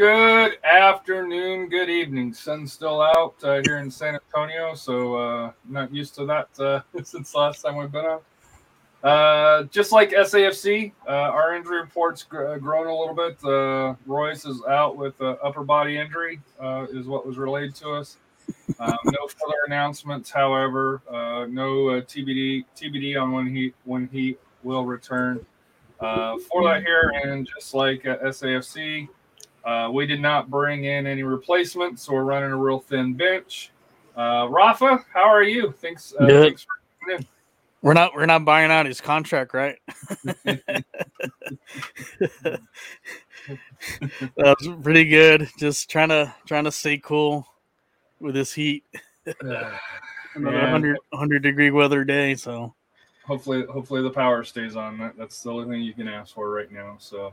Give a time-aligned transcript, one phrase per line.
[0.00, 2.32] Good afternoon, good evening.
[2.32, 6.80] Sun's still out uh, here in San Antonio, so uh, not used to that uh,
[7.04, 8.20] since last time we've been on.
[9.04, 13.44] Uh, just like SAFC, uh, our injury report's gr- uh, grown a little bit.
[13.44, 16.40] Uh, Royce is out with upper body injury,
[16.90, 18.16] is what was relayed to us.
[18.78, 21.02] Um, no further announcements, however.
[21.10, 25.44] No TBD TBD on when he when he will return.
[25.98, 29.06] For that here, and just like SAFC,
[29.64, 33.70] uh, we did not bring in any replacements, so we're running a real thin bench.
[34.16, 35.72] Uh, Rafa, how are you?
[35.72, 36.14] Thanks.
[36.18, 36.42] Uh, Good.
[36.42, 37.26] thanks for coming in.
[37.82, 39.78] We're not we're not buying out his contract, right?
[40.24, 40.76] that
[44.36, 45.48] was pretty good.
[45.58, 47.46] Just trying to trying to stay cool
[48.20, 48.84] with this heat.
[50.34, 50.62] Another Yeah.
[50.62, 52.34] 100, 100 degree weather day.
[52.34, 52.74] So
[53.24, 54.98] hopefully, hopefully the power stays on.
[54.98, 56.96] That, that's the only thing you can ask for right now.
[56.98, 57.32] So,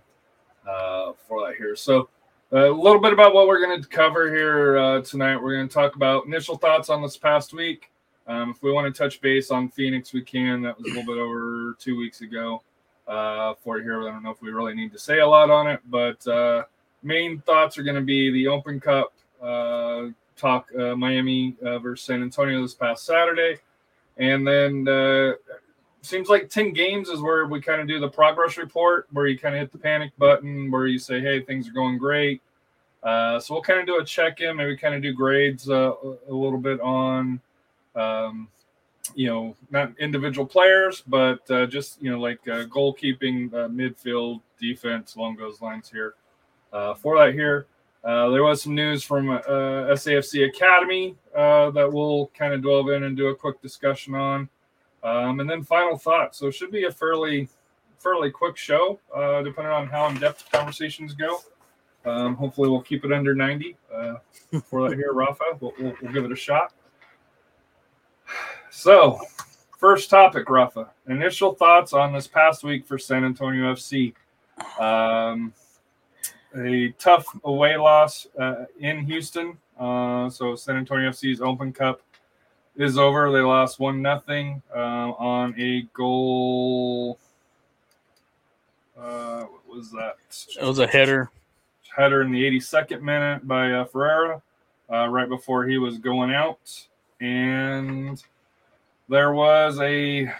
[0.67, 2.09] uh, for that here, so
[2.51, 5.35] a little bit about what we're going to cover here uh, tonight.
[5.35, 7.91] We're going to talk about initial thoughts on this past week.
[8.25, 10.61] Um, if we want to touch base on Phoenix, we can.
[10.61, 12.61] That was a little bit over two weeks ago.
[13.07, 15.67] Uh, for here, I don't know if we really need to say a lot on
[15.67, 16.63] it, but uh,
[17.03, 22.05] main thoughts are going to be the Open Cup uh, talk, uh, Miami uh, versus
[22.05, 23.59] San Antonio this past Saturday,
[24.17, 24.83] and then
[26.07, 29.37] seems like 10 games is where we kind of do the progress report where you
[29.37, 32.41] kind of hit the panic button where you say hey things are going great
[33.03, 35.93] uh, so we'll kind of do a check-in maybe kind of do grades uh,
[36.29, 37.39] a little bit on
[37.95, 38.47] um,
[39.15, 44.41] you know not individual players but uh, just you know like uh, goalkeeping uh, midfield
[44.59, 46.15] defense along those lines here
[46.73, 47.67] uh, for that here
[48.03, 53.27] there was some news from SAFC Academy that we'll kind of delve in and do
[53.27, 54.47] a quick discussion on.
[55.07, 56.37] Um, and then final thoughts.
[56.37, 57.47] So it should be a fairly
[57.97, 61.39] fairly quick show, uh, depending on how in depth conversations go.
[62.05, 64.15] Um, hopefully, we'll keep it under 90 uh,
[64.65, 65.43] for that here, Rafa.
[65.59, 66.73] We'll, we'll, we'll give it a shot.
[68.69, 69.19] So,
[69.77, 70.89] first topic, Rafa.
[71.07, 74.13] Initial thoughts on this past week for San Antonio FC.
[74.79, 75.53] Um,
[76.55, 79.57] a tough away loss uh, in Houston.
[79.79, 82.01] Uh, so San Antonio FC's Open Cup
[82.77, 83.31] is over.
[83.31, 87.19] They lost one nothing um, on a goal.
[88.97, 90.15] Uh, what was that?
[90.59, 91.29] it was a header.
[91.95, 94.41] Header in the 82nd minute by uh, Ferreira,
[94.91, 96.59] uh, right before he was going out,
[97.19, 98.23] and
[99.09, 100.31] there was a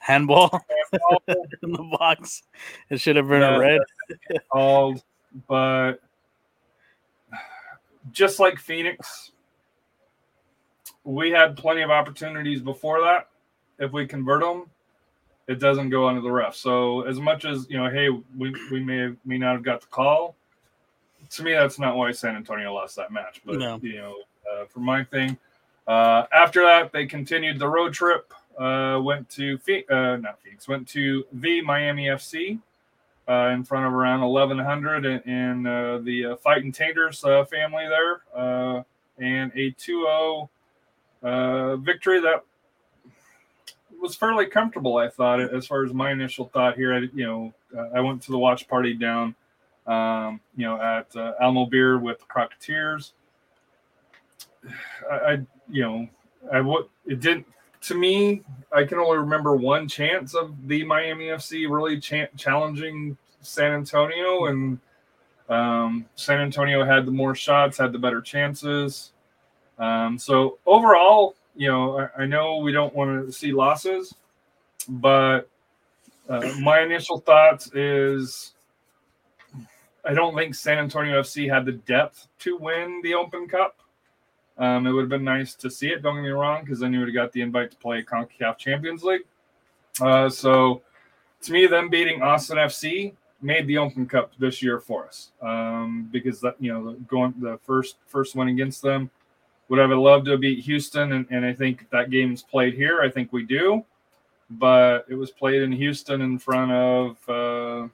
[0.00, 0.50] Handball
[1.28, 2.42] in the box.
[2.90, 3.56] It should have been Yeah.
[3.56, 3.80] a red.
[4.52, 5.02] called,
[5.48, 5.94] but
[8.12, 9.31] just like Phoenix,
[11.04, 13.28] we had plenty of opportunities before that.
[13.78, 14.66] If we convert them,
[15.48, 16.54] it doesn't go under the ref.
[16.54, 19.80] So as much as you know, hey, we, we may have, may not have got
[19.80, 20.36] the call.
[21.30, 23.40] To me, that's not why San Antonio lost that match.
[23.44, 23.78] But No.
[23.82, 24.16] you know,
[24.50, 25.36] uh, for my thing,
[25.88, 28.32] uh, after that they continued the road trip.
[28.58, 32.58] Uh, went to Phe- uh, not Phoenix, went to the Miami FC
[33.26, 37.86] uh, in front of around 1100 and, and uh, the uh, Fighting Taters uh, family
[37.88, 38.82] there, uh,
[39.16, 40.06] and a 2
[41.22, 42.44] 0 victory that
[44.02, 46.92] was fairly comfortable, I thought, as far as my initial thought here.
[46.92, 49.34] I, you know, uh, I went to the watch party down,
[49.86, 53.12] um, you know, at uh, Alamo Beer with the Crocketeers.
[55.10, 55.32] I, I,
[55.70, 56.08] you know,
[56.52, 57.46] I what it didn't
[57.82, 58.42] to me.
[58.72, 64.46] I can only remember one chance of the Miami FC really cha- challenging San Antonio,
[64.46, 64.78] and
[65.48, 69.11] um, San Antonio had the more shots, had the better chances.
[69.82, 74.14] Um, so overall, you know, I, I know we don't want to see losses,
[74.88, 75.48] but
[76.28, 78.52] uh, my initial thoughts is
[80.04, 83.80] I don't think San Antonio FC had the depth to win the Open Cup.
[84.56, 86.02] Um, it would have been nice to see it.
[86.02, 88.58] Don't get me wrong, because then you would have got the invite to play Concacaf
[88.58, 89.22] Champions League.
[90.00, 90.82] Uh, so,
[91.40, 96.08] to me, them beating Austin FC made the Open Cup this year for us um,
[96.12, 99.10] because that you know going the first first one against them
[99.68, 103.00] would have loved to beat Houston, and, and I think that game's played here.
[103.00, 103.84] I think we do,
[104.50, 107.88] but it was played in Houston in front of uh,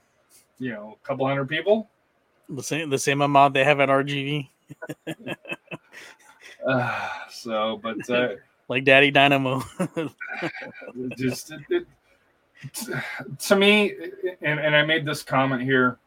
[0.58, 1.88] you know a couple hundred people.
[2.48, 4.48] The same the same amount they have at RGV.
[6.68, 8.30] uh, so, but uh,
[8.68, 9.62] like Daddy Dynamo.
[11.16, 11.86] just it, it,
[13.38, 13.94] to me,
[14.42, 15.98] and, and I made this comment here.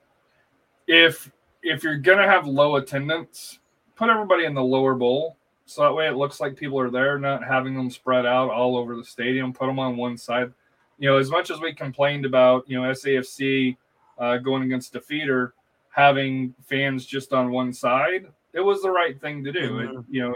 [0.87, 1.31] If
[1.63, 3.59] if you're gonna have low attendance,
[3.95, 5.37] put everybody in the lower bowl
[5.71, 8.75] so that way it looks like people are there, not having them spread out all
[8.75, 9.53] over the stadium.
[9.53, 10.51] Put them on one side.
[10.99, 13.77] You know, as much as we complained about, you know, SAFC
[14.19, 15.53] uh, going against Defeater
[15.89, 19.71] having fans just on one side, it was the right thing to do.
[19.71, 19.99] Mm-hmm.
[19.99, 20.31] It, you know,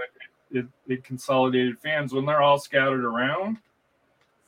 [0.51, 3.57] it, it, it consolidated fans when they're all scattered around.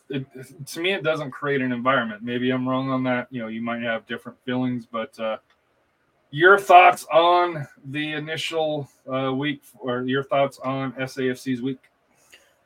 [0.10, 0.25] It,
[0.68, 2.24] to me, it doesn't create an environment.
[2.24, 3.28] Maybe I'm wrong on that.
[3.30, 5.38] You know, you might have different feelings, but uh,
[6.32, 11.80] your thoughts on the initial uh, week or your thoughts on SAFC's week?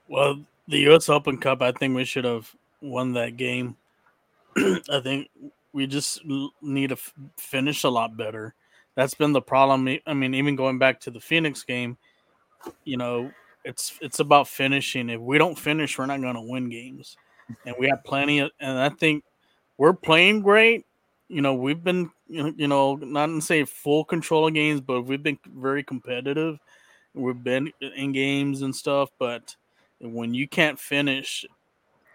[0.07, 3.77] Well, the US Open Cup, I think we should have won that game.
[4.57, 5.29] I think
[5.73, 6.21] we just
[6.61, 8.53] need to f- finish a lot better.
[8.95, 9.87] That's been the problem.
[10.05, 11.97] I mean, even going back to the Phoenix game,
[12.83, 13.31] you know,
[13.63, 15.09] it's it's about finishing.
[15.09, 17.15] If we don't finish, we're not going to win games.
[17.65, 19.23] And we have plenty of, and I think
[19.77, 20.85] we're playing great.
[21.31, 25.23] You know, we've been you know, not to say full control of games, but we've
[25.23, 26.59] been very competitive.
[27.13, 29.55] We've been in games and stuff, but
[30.01, 31.45] when you can't finish,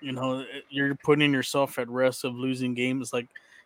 [0.02, 3.14] you know, you're putting yourself at risk of losing games.
[3.14, 3.24] Like,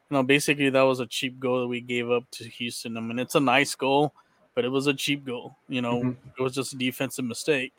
[0.09, 2.97] you know, basically that was a cheap goal that we gave up to Houston.
[2.97, 4.15] I mean, it's a nice goal,
[4.55, 5.57] but it was a cheap goal.
[5.69, 6.29] You know, mm-hmm.
[6.39, 7.73] it was just a defensive mistake.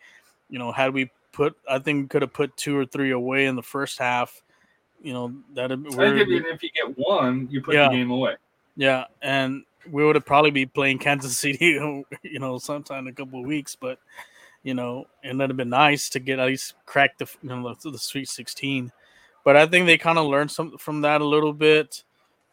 [0.49, 3.45] You know, had we put, I think we could have put two or three away
[3.45, 4.41] in the first half.
[5.01, 5.71] You know, that.
[5.71, 7.89] I think if you get one, you put yeah.
[7.89, 8.35] the game away.
[8.75, 11.65] Yeah, and we would have probably be playing Kansas City,
[12.23, 13.75] you know, sometime in a couple of weeks.
[13.75, 13.99] But
[14.63, 17.75] you know, and that'd have been nice to get at least crack the you know
[17.81, 18.91] the, the Sweet 16.
[19.43, 22.03] But I think they kind of learned some from that a little bit.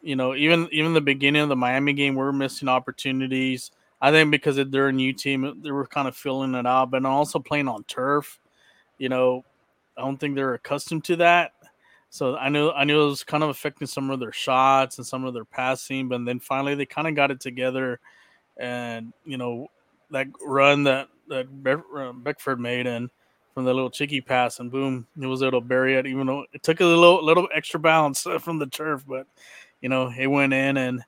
[0.01, 3.71] You know, even even the beginning of the Miami game, we are missing opportunities.
[4.01, 7.05] I think because they're a new team, they were kind of filling it out, but
[7.05, 8.39] also playing on turf.
[8.97, 9.43] You know,
[9.97, 11.51] I don't think they're accustomed to that.
[12.09, 15.05] So I knew I knew it was kind of affecting some of their shots and
[15.05, 17.99] some of their passing, but then finally they kind of got it together,
[18.57, 19.67] and you know
[20.11, 21.47] that run that that
[22.23, 23.09] Beckford made and
[23.53, 26.07] from the little cheeky pass and boom, it was able to bury it.
[26.07, 29.27] Even though it took a little little extra bounce from the turf, but
[29.81, 31.03] you know it went in, and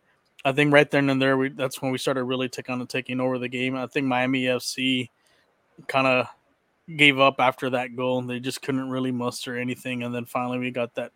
[0.46, 3.40] I think right then and there we that's when we started really taking taking over
[3.40, 3.76] the game.
[3.76, 5.10] I think Miami FC
[5.88, 6.28] kind of
[6.98, 8.22] gave up after that goal.
[8.22, 11.12] They just couldn't really muster anything, and then finally we got that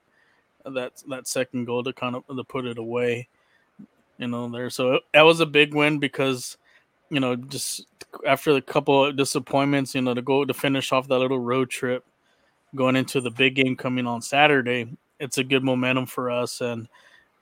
[0.65, 3.27] that that second goal to kind of to put it away.
[4.17, 4.69] You know, there.
[4.69, 6.57] So that was a big win because
[7.09, 7.85] you know just
[8.25, 11.69] after a couple of disappointments, you know, to go to finish off that little road
[11.69, 12.03] trip,
[12.75, 16.87] going into the big game coming on Saturday, it's a good momentum for us, and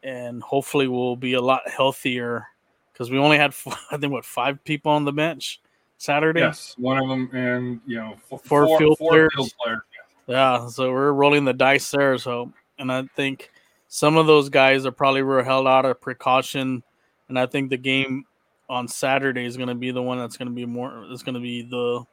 [0.03, 2.47] and hopefully we'll be a lot healthier
[2.91, 3.53] because we only had
[3.91, 5.61] I think what five people on the bench
[6.03, 6.41] Saturday.
[6.41, 9.31] Yes, one of them, and you know, four, four, field, four players.
[9.33, 9.79] field players.
[10.27, 12.17] Yeah, so we're rolling the dice there.
[12.17, 13.51] So, and I think
[13.87, 16.83] some of those guys are probably were held out of precaution,
[17.29, 18.25] and I think the game
[18.69, 21.05] on Saturday is going to be the one that's going to be more.
[21.09, 22.03] It's going to be the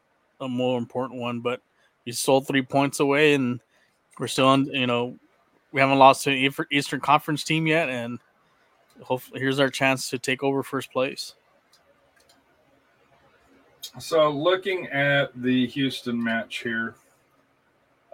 [0.40, 1.40] a more important one.
[1.40, 1.60] But
[2.06, 3.58] we sold three points away, and
[4.20, 4.66] we're still on.
[4.66, 5.18] You know,
[5.72, 8.20] we haven't lost to an Eastern Conference team yet, and
[9.02, 11.34] hopefully, here's our chance to take over first place.
[13.98, 16.94] So, looking at the Houston match here,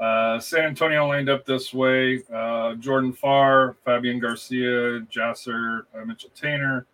[0.00, 6.30] uh, San Antonio lined up this way: uh, Jordan Farr, Fabian Garcia, Jasser, uh, Mitchell
[6.35, 6.87] Tanner,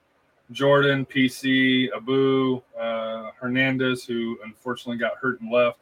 [0.50, 5.78] Jordan, PC, Abu, uh, Hernandez, who unfortunately got hurt and left,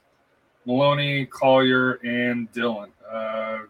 [0.66, 2.90] Maloney, Collier, and Dhillon.
[3.10, 3.60] Uh,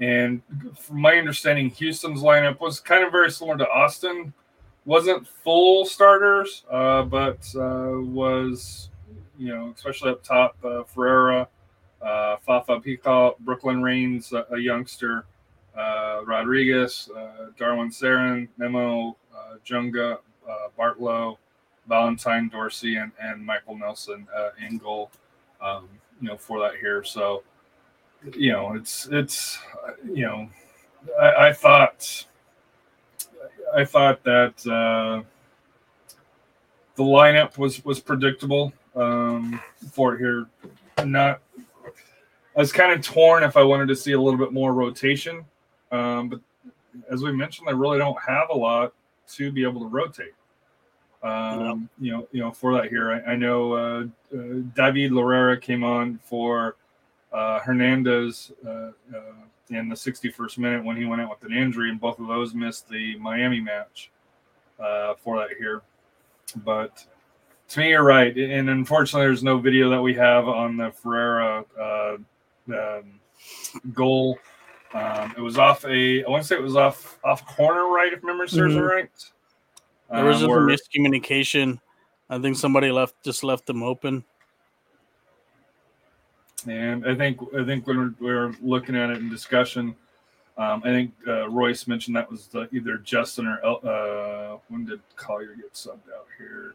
[0.00, 0.42] and
[0.78, 4.34] from my understanding, Houston's lineup was kind of very similar to Austin
[4.86, 8.88] wasn't full starters, uh, but uh, was
[9.38, 11.48] you know especially up top uh, Ferreira,
[12.00, 15.26] uh, Fafa Picault, Brooklyn Raines, a, a youngster,
[15.76, 20.18] uh, Rodriguez, uh, Darwin Cerén, Memo, uh, Junga,
[20.78, 21.36] Bartlow,
[21.88, 24.26] Valentine Dorsey, and, and Michael Nelson
[24.66, 25.10] in goal.
[25.60, 25.88] Um,
[26.20, 27.42] you know for that here, so
[28.34, 29.58] you know it's it's
[30.04, 30.48] you know
[31.20, 32.24] I, I thought
[33.76, 35.22] I thought that uh,
[36.96, 38.72] the lineup was was predictable.
[38.96, 39.60] um,
[39.92, 40.46] for here.
[41.04, 41.40] Not,
[42.56, 45.44] I was kind of torn if I wanted to see a little bit more rotation,
[45.92, 46.40] um, but
[47.10, 48.94] as we mentioned, they really don't have a lot
[49.34, 50.32] to be able to rotate.
[51.22, 54.04] Um, You know, you know, for that here, I, I know uh,
[54.34, 54.42] uh,
[54.74, 56.76] David Loera came on for
[57.32, 58.92] uh, Hernandez uh, uh,
[59.70, 62.54] in the 61st minute when he went out with an injury, and both of those
[62.54, 64.10] missed the Miami match
[64.78, 65.82] uh, for that here.
[66.64, 67.04] But
[67.68, 71.64] to me, you're right, and unfortunately, there's no video that we have on the Ferreira
[71.80, 72.16] uh,
[72.68, 73.20] um,
[73.92, 74.38] goal.
[74.94, 78.12] Um, it was off a, I want to say it was off off corner right,
[78.12, 78.88] if memory serves me Mhm.
[78.88, 79.10] right.
[80.12, 81.80] There was Um, just a miscommunication.
[82.30, 84.24] I think somebody left just left them open.
[86.68, 89.94] And I think I think when we're, we're looking at it in discussion,
[90.58, 94.84] um, I think uh, Royce mentioned that was the, either Justin or El, uh, when
[94.84, 96.74] did Collier get subbed out here?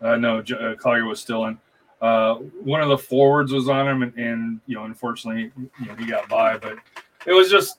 [0.00, 1.58] Uh, no, J- uh, Collier was still in.
[2.00, 5.50] Uh, one of the forwards was on him, and, and you know, unfortunately,
[5.80, 6.56] you know, he got by.
[6.56, 6.78] But
[7.26, 7.78] it was just,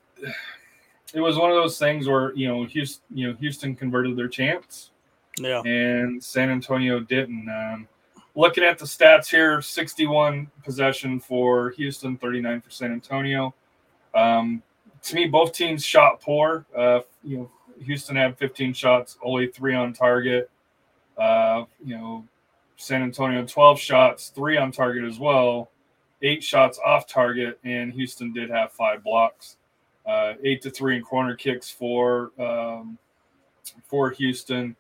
[1.14, 4.28] it was one of those things where you know, Houston, you know, Houston converted their
[4.28, 4.92] chance
[5.40, 5.62] Yeah.
[5.62, 7.50] and San Antonio didn't.
[7.50, 7.88] Um,
[8.36, 13.54] looking at the stats here 61 possession for Houston, 39 for San Antonio.
[14.14, 14.62] Um,
[15.04, 16.66] to me, both teams shot poor.
[16.76, 17.52] Uh, you know,
[17.84, 20.50] Houston had 15 shots, only three on target.
[21.18, 22.26] Uh, you know,
[22.78, 25.70] San Antonio 12 shots, three on target as well,
[26.22, 29.58] eight shots off target, and Houston did have five blocks.
[30.06, 32.98] Uh, eight to three in corner kicks for um,
[33.88, 34.76] for Houston.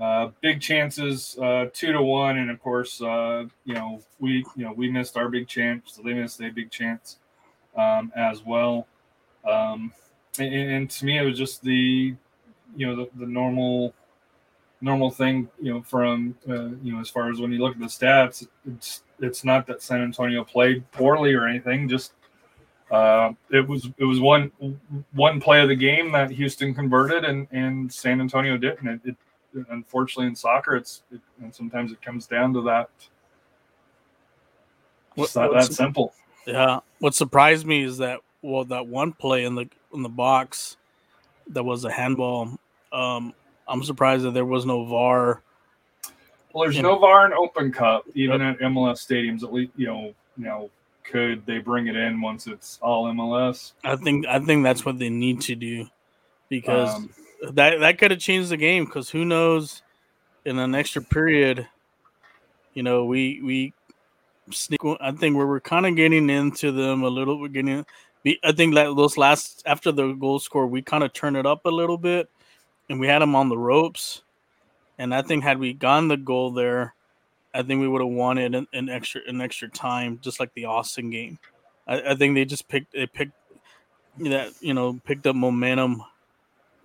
[0.00, 4.64] Uh, big chances, uh, two to one, and of course, uh, you know we you
[4.64, 7.18] know we missed our big chance, so they missed a big chance
[7.76, 8.86] um, as well.
[9.44, 9.92] Um,
[10.38, 12.14] and, and to me, it was just the
[12.76, 13.92] you know the, the normal
[14.80, 17.80] normal thing you know from uh, you know as far as when you look at
[17.80, 22.12] the stats, it's it's not that San Antonio played poorly or anything, just
[22.90, 24.52] uh, it was it was one
[25.12, 28.86] one play of the game that Houston converted and and San Antonio didn't.
[28.86, 29.16] It, it
[29.70, 32.90] unfortunately in soccer, it's it, and sometimes it comes down to that.
[35.16, 36.14] It's not that simple.
[36.46, 36.80] Yeah.
[37.00, 40.76] What surprised me is that well, that one play in the in the box
[41.48, 42.58] that was a handball.
[42.92, 43.34] Um,
[43.66, 45.42] I'm surprised that there was no VAR.
[46.52, 49.42] Well, there's no VAR in Open Cup, even at MLS stadiums.
[49.42, 50.70] At least you know, you know,
[51.04, 53.72] could they bring it in once it's all MLS?
[53.84, 55.88] I think I think that's what they need to do
[56.48, 57.10] because Um,
[57.52, 58.84] that that could have changed the game.
[58.84, 59.82] Because who knows,
[60.44, 61.66] in an extra period,
[62.74, 63.72] you know, we we
[64.50, 64.80] sneak.
[65.00, 67.40] I think we were kind of getting into them a little.
[67.40, 67.84] We're getting.
[68.44, 71.64] I think that those last after the goal score, we kind of turned it up
[71.64, 72.28] a little bit,
[72.88, 74.22] and we had them on the ropes.
[74.98, 76.94] And I think had we gone the goal there,
[77.54, 80.66] I think we would have wanted an, in extra an extra time, just like the
[80.66, 81.38] Austin game.
[81.86, 83.32] I, I think they just picked they picked
[84.18, 86.02] that you know picked up momentum,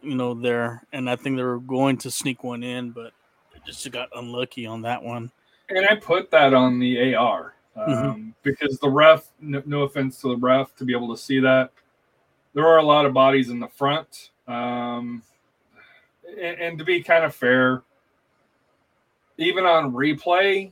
[0.04, 3.14] you know there, and I think they were going to sneak one in, but
[3.66, 5.32] just got unlucky on that one.
[5.70, 8.34] and I put that on the AR um, Mhm.
[8.44, 9.30] because the ref.
[9.40, 11.72] No, no offense to the ref, to be able to see that
[12.54, 15.24] there are a lot of bodies in the front, um,
[16.28, 17.84] and, and to be kind of fair,
[19.38, 20.72] even on replay,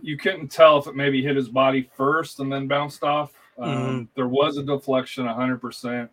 [0.00, 3.32] you couldn't tell if it maybe hit his body first and then bounced off.
[3.58, 6.08] Um, There was a deflection, 100%,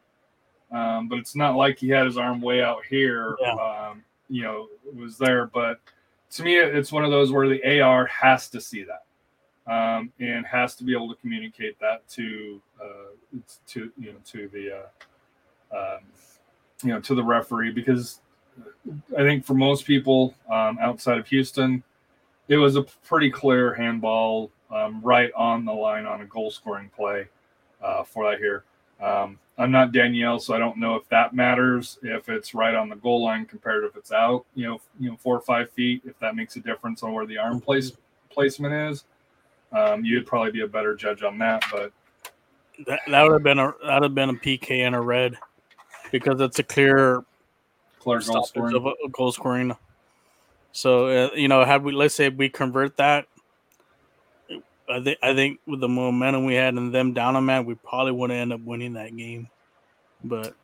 [0.72, 3.36] um, but it's not like he had his arm way out here.
[3.42, 3.54] Yeah.
[3.54, 5.48] Um, you know, was there.
[5.48, 5.80] But
[6.32, 9.04] to me, it's one of those where the AR has to see that
[9.70, 14.48] um, and has to be able to communicate that to uh, to you know to
[14.50, 14.84] the
[15.74, 16.00] uh, um,
[16.84, 18.20] you know to the referee because
[19.18, 21.84] I think for most people um, outside of Houston,
[22.48, 26.90] it was a pretty clear handball um, right on the line on a goal scoring
[26.96, 27.28] play
[27.82, 28.64] uh, for that here.
[29.02, 32.88] Um, I'm not Danielle, so I don't know if that matters if it's right on
[32.88, 35.70] the goal line compared to if it's out, you know, you know, four or five
[35.72, 36.02] feet.
[36.06, 37.92] If that makes a difference on where the arm place
[38.30, 39.04] placement is,
[39.74, 41.64] um, you'd probably be a better judge on that.
[41.72, 41.92] But
[42.88, 45.38] That, that would have been a that would have been a PK and a red
[46.12, 47.24] because it's a clear
[48.00, 48.76] clear goal scoring.
[48.76, 49.76] of a, a goal scoring.
[50.72, 53.28] So uh, you know, had we let's say we convert that,
[54.90, 57.76] I think I think with the momentum we had and them down on that, we
[57.76, 59.50] probably would have ended up winning that game.
[60.24, 60.56] But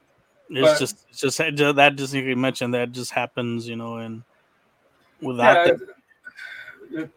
[0.50, 3.98] it's But- just it's just that just you can mention that just happens, you know,
[3.98, 4.24] and
[5.22, 5.74] without Yeah,
[6.94, 7.10] that,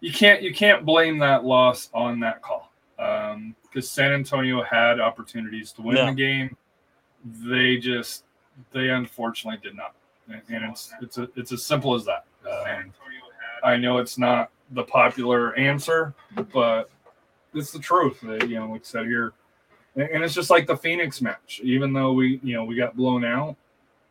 [0.00, 5.72] you can't you can't blame that loss on that call because San Antonio had opportunities
[5.72, 6.06] to win Yeah.
[6.06, 6.56] the game.
[7.44, 8.24] They just
[8.72, 9.94] they unfortunately did not.
[10.28, 12.24] and, and it's it's a, it's as simple as that.
[12.50, 12.92] Um,
[13.62, 16.14] I know it's not the popular answer,
[16.52, 16.90] but
[17.54, 18.20] it's the truth.
[18.22, 19.32] That, you know, like I said here,
[19.96, 21.60] and, it's just like the Phoenix match.
[21.62, 23.56] Even though we you know we got blown out,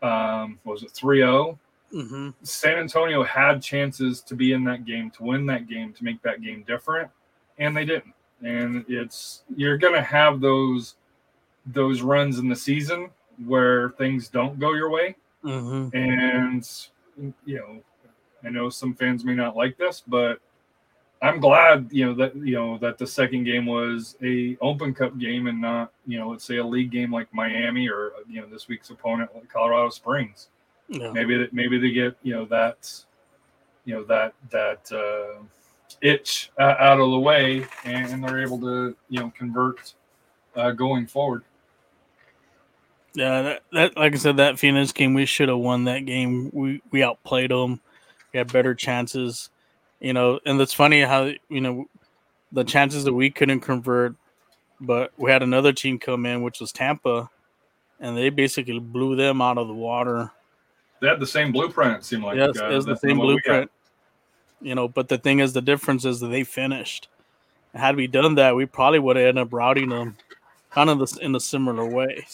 [0.02, 1.58] um, was it 3-0?
[1.94, 2.30] Mm-hmm.
[2.44, 6.22] San Antonio had chances to be in that game, to win that game, to make
[6.22, 7.10] that game different,
[7.58, 8.14] and they didn't.
[8.44, 10.96] And it's you're gonna have those
[11.66, 13.10] those runs in the season
[13.46, 15.16] where things don't go your way.
[15.44, 15.96] Mm-hmm.
[15.96, 17.82] And you know,
[18.44, 20.40] I know some fans may not like this, but
[21.22, 25.18] I'm glad, you know, that you know that the second game was a Open Cup
[25.20, 28.48] game and not, you know, let's say a league game like Miami or you know
[28.48, 30.50] this week's opponent like Colorado Springs
[30.90, 32.92] maybe that maybe they get you know that
[33.86, 35.42] you know that that uh,
[36.02, 39.94] itch uh, out of the way and they're able to you know convert
[40.56, 41.44] uh, going forward
[43.14, 46.52] Yeah, that, that like I said, that Phoenix game, we should have won that game.
[46.54, 47.82] We we outplayed them.
[48.32, 49.50] We had better chances,
[50.00, 50.40] you know.
[50.46, 51.86] And it's funny how you know
[52.52, 54.16] the chances that we couldn't convert,
[54.80, 57.30] but we had another team come in, which was Tampa,
[58.00, 60.32] and they basically blew them out of the water.
[61.02, 63.28] they had the same blueprint it seemed like yes, uh, it was the same what
[63.28, 63.44] we got.
[63.44, 63.72] blueprint.
[64.62, 67.08] You know, but the thing is, the difference is that they finished.
[67.74, 70.18] Had we done that, we probably would have ended up routing them,
[70.70, 72.26] kind of in a similar way.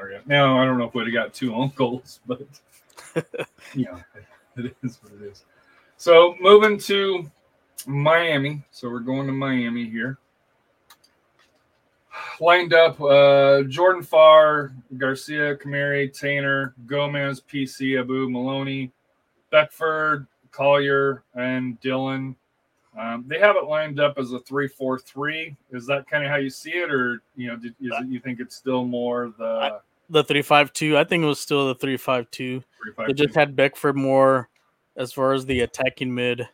[0.00, 0.20] Matter.
[0.26, 2.42] Now I don't know if we'd have got two uncles, but
[3.74, 4.00] yeah,
[4.56, 5.44] it is what it is.
[6.00, 7.30] So moving to
[7.86, 8.62] Miami.
[8.70, 10.16] So we're going to Miami here.
[12.40, 18.90] Lined up uh, Jordan Farr, Garcia, Camary, Tanner, Gomez, PC, Abu, Maloney,
[19.50, 22.34] Beckford, Collier, and Dhillon.
[22.98, 25.54] Um, they have it lined up as a three-four-three.
[25.70, 28.20] Is that kind of how you see it, or you know, did, is it, you
[28.20, 31.74] think it's still more the The three five two, I think it was still the
[31.74, 32.64] three five two.
[33.06, 34.48] They just had Beckford more
[34.96, 36.46] as far as the attacking mid,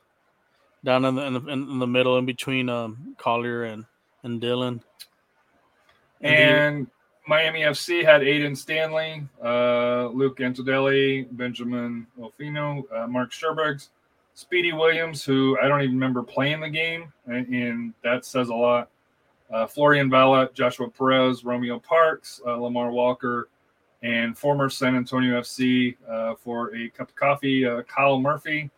[0.85, 3.85] down in the in the, in the middle, in between um, Collier and
[4.23, 4.81] and Dhillon.
[6.21, 6.87] the- And
[7.29, 13.89] Miami FC had Aiden Stanley, uh, Luke Antonelli, Benjamin Olfino, uh, Mark Sherbergs,
[14.35, 18.55] Speedy Williams, who I don't even remember playing the game, and, and that says a
[18.55, 18.91] lot.
[19.53, 23.49] Uh, Florian Valot, Joshua Perez, Romeo Parkes, uh, Lamar Walker,
[24.03, 28.71] and former San Antonio FC uh, for a cup of coffee, uh, Kyle Murphy.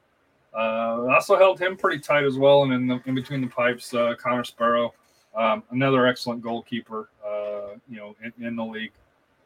[0.55, 3.93] Uh, also held him pretty tight as well, and in, the, in between the pipes,
[3.95, 4.95] uh, Connor Sparrow,
[5.37, 8.93] um, another excellent goalkeeper, uh, you know, in, in the league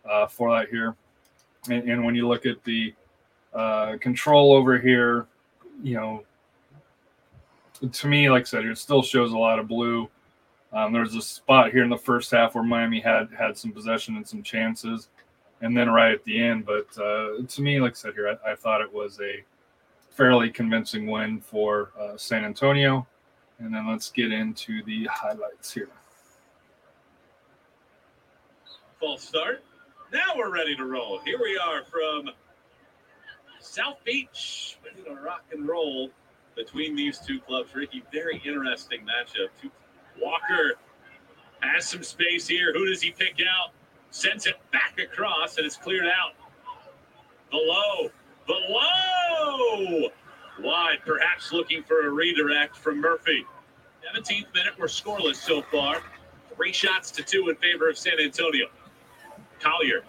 [0.08, 0.94] uh, for that here.
[1.68, 2.94] And, and when you look at the
[4.00, 5.26] control over here,
[5.82, 6.24] you know,
[7.90, 10.08] to me, like I said, it still shows a lot of blue.
[10.72, 14.16] Um, there's a spot here in the first half where Miami had had some possession
[14.16, 15.08] and some chances,
[15.62, 16.66] and then right at the end.
[16.66, 19.42] But uh, to me, like I said here, I, I thought it was a
[20.10, 23.06] fairly convincing win for uh, San Antonio.
[23.58, 25.88] And then let's get into the highlights here.
[29.00, 29.62] False start.
[30.12, 31.20] Now we're ready to roll.
[31.24, 32.30] Here we are from
[33.60, 36.10] South Beach, ready to rock and roll
[36.56, 37.74] between these two clubs.
[37.74, 39.48] Ricky, very interesting matchup.
[40.20, 40.74] Walker
[41.60, 42.72] has some space here.
[42.72, 43.70] Who does he pick out?
[44.12, 46.34] Sends it back across, and it's cleared out.
[47.50, 48.10] Below,
[48.46, 50.08] below,
[50.60, 53.46] wide, perhaps looking for a redirect from Murphy.
[54.14, 56.02] 17th minute, we're scoreless so far.
[56.54, 58.66] Three shots to two in favor of San Antonio.
[59.60, 60.02] Collier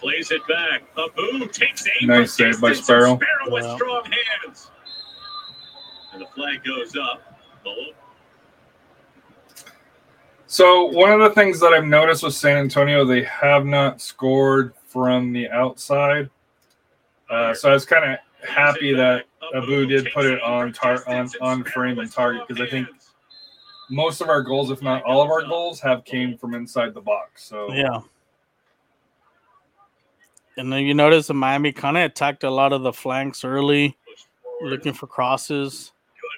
[0.00, 0.84] plays it back.
[0.96, 2.08] Abu takes aim.
[2.08, 3.10] Nice from save by distance, Sparrow.
[3.12, 4.04] and Sparrow with strong
[4.42, 4.70] hands.
[6.14, 7.38] And the flag goes up.
[7.62, 7.92] Below.
[10.50, 14.72] So one of the things that I've noticed with San Antonio, they have not scored
[14.86, 16.30] from the outside.
[17.28, 21.28] Uh, so I was kind of happy that Abu did put it on tar- on
[21.42, 22.88] on frame and target because I think
[23.90, 27.00] most of our goals, if not all of our goals, have came from inside the
[27.02, 27.44] box.
[27.44, 28.00] So Yeah.
[30.56, 33.96] And then you notice that Miami kind of attacked a lot of the flanks early,
[34.62, 35.92] looking for crosses.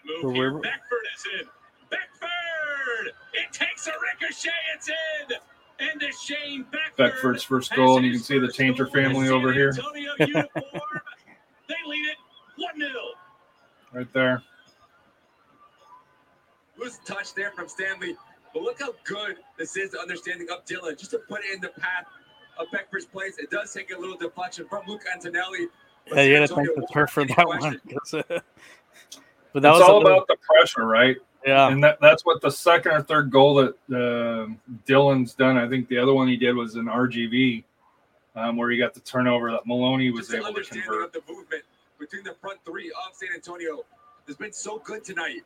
[0.05, 0.53] Good move for here.
[0.53, 1.47] where- Beckford is in.
[1.91, 3.13] Beckford!
[3.33, 4.51] It takes a ricochet.
[4.75, 5.37] It's in.
[5.83, 6.97] And to Shane Beckford.
[6.99, 9.69] Beckford's first goal, and you can see the first Taintor family San over here.
[9.71, 11.01] Antonio uniform.
[11.69, 12.17] they lead it
[12.59, 12.91] 1 0.
[13.95, 14.43] right there.
[16.79, 18.15] Loose touch there from Stanley.
[18.53, 20.99] But look how good this is, the understanding of Dhillon.
[20.99, 22.05] Just to put it in the path
[22.59, 23.39] of Beckford's place.
[23.39, 25.69] It does take a little deflection from Luke Antonelli.
[26.13, 27.59] Yeah, you San gotta thank the won't turf for have any that one.
[27.61, 27.81] question.
[27.91, 28.23] 'cause, uh,
[29.53, 31.17] but that it's was all little- about the pressure, right?
[31.47, 34.47] Yeah, And that, that's what the second or third goal that uh,
[34.87, 35.57] Dhillon's done.
[35.57, 37.65] I think the other one he did was an RGV.
[38.37, 41.05] um, where he got the turnover that Maloney was Just able to understanding convert.
[41.07, 41.63] of the movement
[41.99, 43.85] between the front three of San Antonio
[44.27, 45.41] has been so good tonight.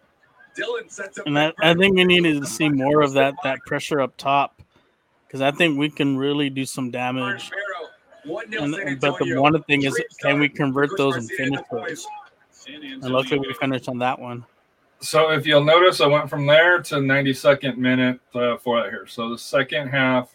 [0.56, 1.26] Dhillon sets up.
[1.26, 4.60] And I, I think we needed to see more of that that pressure up top
[5.26, 7.50] because I think we can really do some damage.
[8.24, 12.06] And, and- but the one thing is, can we convert those and finish those?
[12.50, 14.44] San And luckily, we Antonio finished on that one.
[15.04, 19.06] So if you'll notice, I went from there to 92nd minute uh, for that here.
[19.06, 20.34] So the second half,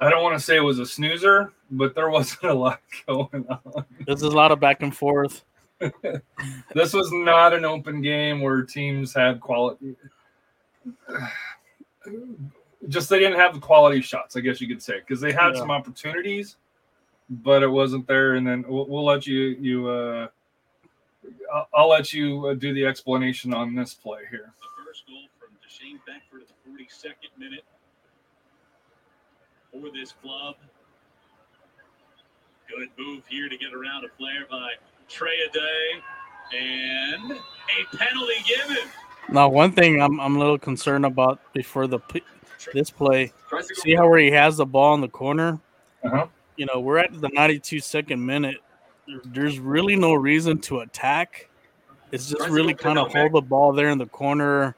[0.00, 3.46] I don't want to say it was a snoozer, but there wasn't a lot going
[3.48, 3.84] on.
[4.06, 5.44] There's a lot of back and forth.
[6.74, 9.96] This was not an open game where teams had quality.
[12.88, 15.54] Just they didn't have the quality shots, I guess you could say, because they had
[15.54, 15.60] Yeah.
[15.60, 16.56] some opportunities,
[17.28, 18.34] but it wasn't there.
[18.34, 19.88] And then we'll, we'll let you you.
[19.88, 20.28] Uh,
[21.52, 24.52] I'll, I'll let you uh, do the explanation on this play here.
[24.60, 27.64] The first goal from Deshane Beckford at the 42nd minute
[29.72, 30.56] for this club.
[32.68, 34.72] Good move here to get around a player by
[35.08, 36.02] Trey Day.
[36.56, 38.88] And a penalty given.
[39.30, 42.00] Now, one thing I'm I'm a little concerned about before the
[42.72, 43.32] this play.
[43.74, 45.60] See how where he has the ball in the corner.
[46.02, 46.26] Uh-huh.
[46.56, 48.56] You know, we're at the 92 second minute.
[49.24, 51.48] There's really no reason to attack.
[52.12, 54.76] It's just really kind of hold the ball there in the corner,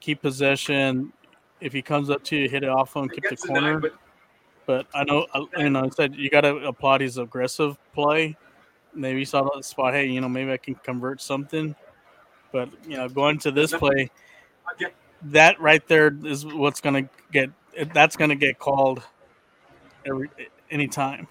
[0.00, 1.12] keep possession.
[1.60, 3.82] If he comes up to you, hit it off him, keep the corner.
[4.66, 8.36] but I know, uh, you know, I said you got to applaud his aggressive play.
[8.94, 9.94] Maybe he saw that spot.
[9.94, 11.74] Hey, you know, maybe I can convert something.
[12.52, 14.10] But you know, going to this play,
[15.22, 17.50] that right there is what's going to get.
[17.92, 19.02] That's going to get called
[20.06, 20.30] every
[20.70, 21.28] anytime.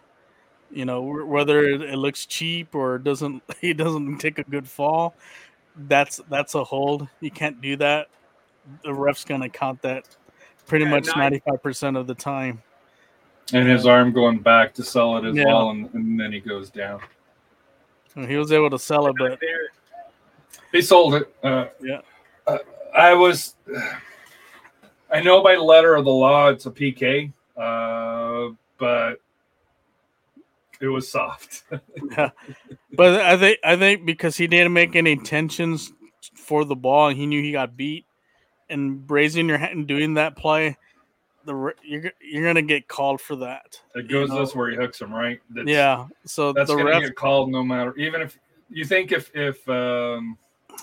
[0.76, 5.16] You know, whether it, it looks cheap or doesn't, he doesn't take a good fall.
[5.88, 7.08] That's that's a hold.
[7.22, 8.08] You can't do that.
[8.84, 10.04] The ref's going to count that
[10.68, 12.62] pretty Yeah, much ninety five percent of the time.
[13.54, 15.46] And his arm going back to sell it as Yeah.
[15.46, 17.00] well, and, and then he goes down.
[18.16, 19.40] And He was able to sell it, but.
[20.72, 21.34] He sold it.
[21.44, 22.02] Uh, Yeah.
[22.48, 22.58] uh,
[22.98, 23.56] I was.
[25.12, 29.22] I know by letter of the law it's a PK, uh, but
[30.82, 31.64] it was soft.
[32.12, 32.30] Yeah.
[32.96, 35.92] but I think I think because he didn't make any intentions
[36.36, 38.06] for the ball and he knew he got beat,
[38.70, 40.78] and raising your hand and doing that play,
[41.46, 43.80] the you're you're gonna get called for that.
[43.96, 44.42] it goes You know.
[44.42, 45.40] this where he hooks him right.
[45.50, 46.08] That's, yeah.
[46.26, 47.96] So that's the gonna ref, get called no matter.
[47.98, 48.38] Even if
[48.70, 50.38] you think if if um,
[50.72, 50.76] uh,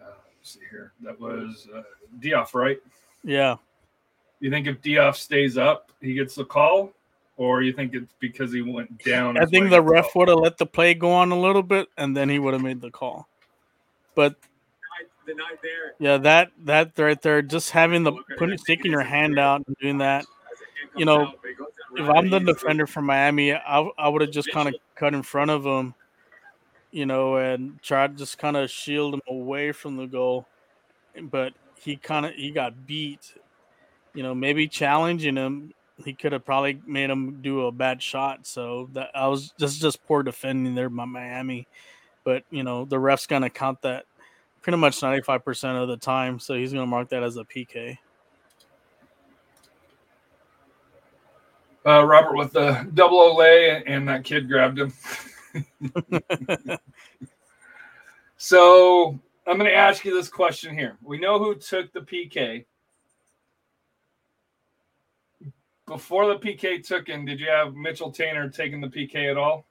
[0.00, 1.82] let's see here, that was uh,
[2.20, 2.78] Dioff, right?
[3.24, 3.56] yeah,
[4.40, 6.92] You think if Dioff stays up, he gets the call,
[7.36, 9.38] or you think it's because he went down?
[9.38, 12.16] I think the ref would have let the play go on a little bit, and
[12.16, 13.28] then he would have made the call.
[14.14, 14.36] But
[15.26, 15.94] Denied there.
[15.98, 19.98] yeah, that that right there, just having the putting sticking your hand out and doing
[19.98, 20.24] that.
[20.24, 24.08] The You know, out, but he goes if I'm the defender for Miami, I, I
[24.08, 25.94] would have just kind of cut in front of him,
[26.90, 30.46] you know, and tried to just kind of shield him away from the goal.
[31.20, 33.34] But he kind of he got beat.
[34.14, 35.72] You know, maybe challenging him,
[36.04, 38.46] he could have probably made him do a bad shot.
[38.46, 41.66] So that I was just just poor defending there by Miami.
[42.24, 44.04] But you know, the ref's gonna count that
[44.60, 46.38] pretty much ninety five percent of the time.
[46.38, 47.98] So he's gonna mark that as a PK.
[51.84, 54.92] Uh, Robert with the double Olay, and that kid grabbed him.
[58.36, 60.96] so I'm going to ask you this question here.
[61.02, 62.64] We know who took the PK.
[65.92, 69.66] Before the PK took in, did you have Mitchell Taintor taking the PK at all?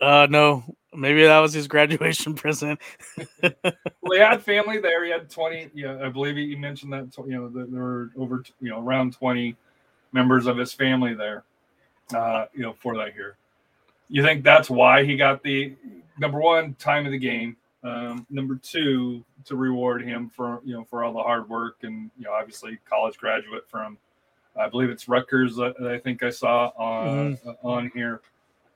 [0.00, 0.62] Uh, no,
[0.94, 2.80] maybe that was his graduation present.
[3.42, 5.04] Well, he had family there.
[5.04, 5.70] He had 20.
[5.74, 7.08] Yeah, I believe he mentioned that.
[7.18, 9.56] You know, that there were over, you know, around 20
[10.12, 11.42] members of his family there.
[12.14, 13.36] Uh, you know, for that year.
[14.08, 15.74] You think that's why he got the
[16.16, 17.56] number one time of the game.
[17.82, 22.10] Um, number two, to reward him for you know for all the hard work and
[22.16, 23.98] you know obviously college graduate from,
[24.58, 25.56] I believe it's Rutgers.
[25.56, 28.20] That I think I saw on on here.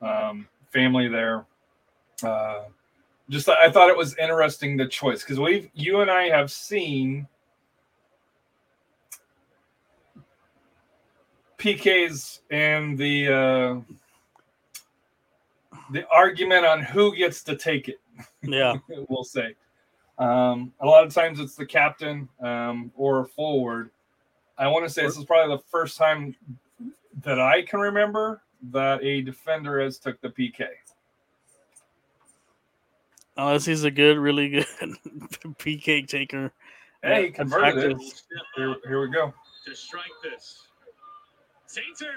[0.01, 1.45] Um, family there.
[2.23, 2.63] Uh,
[3.29, 7.27] just I thought it was interesting the choice because we've you and I have seen
[11.57, 13.95] PKs and the uh,
[15.91, 17.99] the argument on who gets to take it.
[18.43, 18.75] Yeah.
[19.09, 19.55] we'll say.
[20.19, 23.89] Um, a lot of times it's the captain um, or a forward.
[24.61, 26.35] I want to say this is probably the first time
[27.23, 30.67] that I can remember that a defender has took the PK.
[33.37, 34.65] Unless he's a good, really good
[35.57, 36.51] PK taker.
[37.01, 37.97] Hey, he Yeah, converted it.
[38.55, 39.33] Here, here we go.
[39.65, 40.67] to strike this.
[41.67, 42.13] Sainter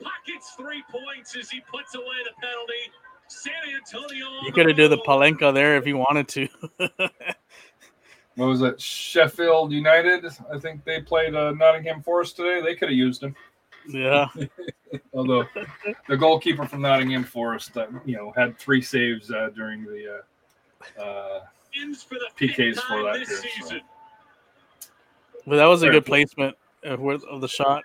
[0.00, 2.72] pockets three points as he puts away the penalty.
[3.28, 4.26] San Antonio.
[4.28, 4.98] on You could have the do the.
[4.98, 6.48] Panenka there if you wanted to.
[8.36, 8.80] What was it?
[8.80, 10.24] Sheffield United.
[10.52, 12.60] I think they played uh, Nottingham Forest today.
[12.62, 13.34] They could have used him.
[13.88, 14.28] yeah.
[15.14, 15.46] Although
[16.08, 20.22] the goalkeeper from Nottingham Forest, uh, you know, had three saves uh, during the
[20.98, 21.40] uh, uh,
[22.08, 23.78] for the PKs for that this year, so.
[25.46, 26.24] But that was a Fair good play.
[26.24, 27.82] placement of, of the shot.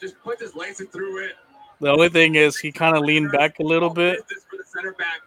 [0.00, 1.32] Just put this laser through it.
[1.80, 4.20] The only thing is he kind of leaned back a little bit.
[4.50, 5.20] for the center back.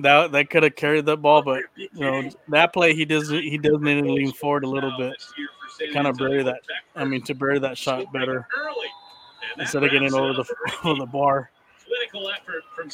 [0.00, 3.58] That that could have carried that ball, but you know that play he does he
[3.58, 5.10] does need to lean forward a little bit.
[5.18, 6.62] this year for San Kinda bury that-
[6.96, 8.86] I mean to bury that shot better Early.
[9.50, 10.44] And that instead of getting over the
[10.84, 11.50] over the bar.
[11.86, 12.88] Clinical effort from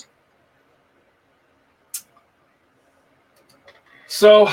[4.10, 4.48] So,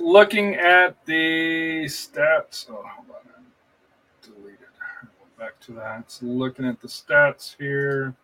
[0.00, 2.66] looking at the stats.
[2.70, 3.16] Oh, hold on.
[3.36, 4.58] I deleted.
[4.80, 5.06] I
[5.38, 6.10] back to that.
[6.10, 8.14] So, looking at the stats here.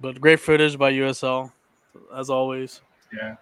[0.00, 1.52] But great footage by USL,
[2.14, 2.82] as always.
[3.12, 3.36] Yeah.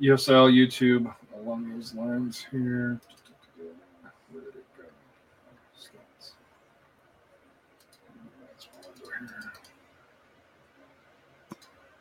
[0.00, 3.00] USL, YouTube, along those lines here.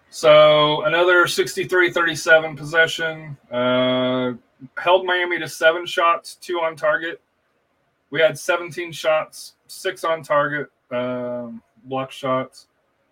[0.09, 3.37] So another 63 37 possession.
[3.51, 4.33] Uh,
[4.75, 7.21] held Miami to seven shots, two on target.
[8.09, 12.65] We had 17 shots, six on target, um, block shots.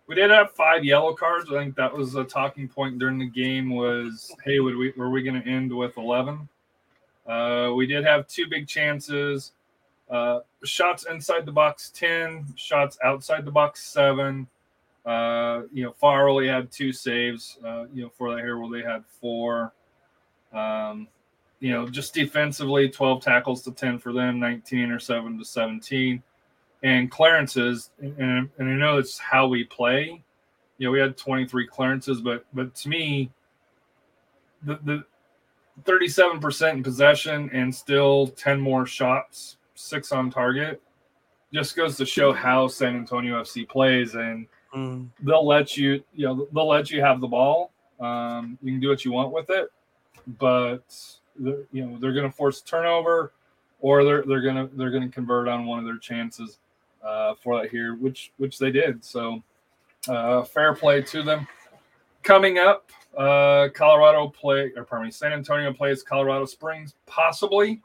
[0.07, 1.49] We did have five yellow cards.
[1.51, 3.73] I think that was a talking point during the game.
[3.73, 6.47] Was hey, would we were we going to end with eleven?
[7.25, 9.53] Uh, we did have two big chances.
[10.09, 14.47] Uh, shots inside the box ten, shots outside the box seven.
[15.05, 17.57] Uh, you know, Farley had two saves.
[17.65, 19.73] Uh, you know, for that here, where they had four.
[20.53, 21.07] Um,
[21.59, 26.21] you know, just defensively, twelve tackles to ten for them, nineteen or seven to seventeen
[26.83, 30.21] and clearances, and, and I know it's how we play.
[30.77, 33.31] You know, we had 23 clearances, but but to me,
[34.63, 35.03] the the
[35.83, 40.81] 37% in possession and still 10 more shots, six on target,
[41.53, 45.09] just goes to show how San Antonio FC plays, and Mm.
[45.21, 47.71] they'll let you, you know, they'll let you have the ball.
[48.01, 49.69] Um, you can do what you want with it,
[50.37, 50.83] but
[51.71, 53.31] you know they're going to force turnover,
[53.79, 56.59] or they're they're going to they're going to convert on one of their chances
[57.05, 59.03] uh, for that here, which which they did.
[59.03, 59.43] So
[60.07, 61.47] uh, fair play to them.
[62.23, 67.81] Coming up, uh, Colorado play or pardon me, San Antonio plays Colorado Springs possibly.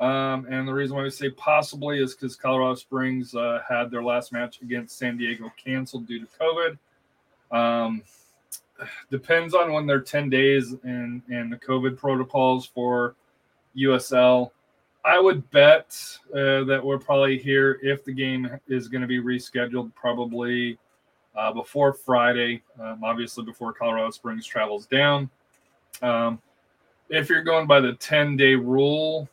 [0.00, 4.02] Um, and the reason why we say possibly is because Colorado Springs uh, had their
[4.02, 6.78] last match against San Diego canceled due to COVID.
[7.56, 8.02] Um,
[9.10, 13.14] depends on when their 10 days and, and the COVID protocols for
[13.76, 14.50] USL.
[15.04, 15.96] I would bet
[16.32, 20.78] uh, that we're probably here if the game is going to be rescheduled, probably
[21.36, 25.28] uh, before Friday, um, obviously before Colorado Springs travels down.
[26.00, 26.40] Um,
[27.10, 29.28] if you're going by the 10 day rule,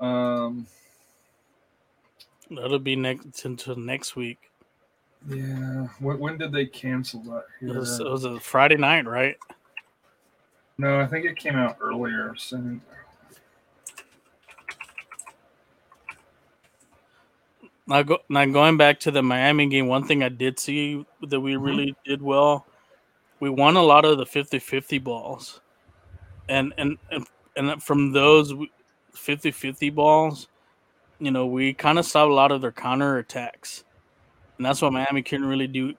[0.00, 0.66] um,
[2.50, 4.50] That'll be next until next week.
[5.28, 7.44] yeah, when, when did they cancel that?
[7.60, 9.36] It was, it was a Friday night, right?
[10.78, 12.34] No, I think it came out earlier.
[12.36, 12.56] So,
[17.90, 21.40] Now, go, now going back to the Miami game, one thing I did see that
[21.40, 21.62] we mm-hmm.
[21.64, 22.64] really did well,
[23.40, 25.60] we won a lot of the 50-50 balls.
[26.48, 27.26] And and and,
[27.56, 28.52] and from those
[29.16, 30.46] 50-50 balls,
[31.18, 33.82] you know, we kind of saw a lot of their counter attacks.
[34.56, 35.94] And that's what Miami couldn't really do.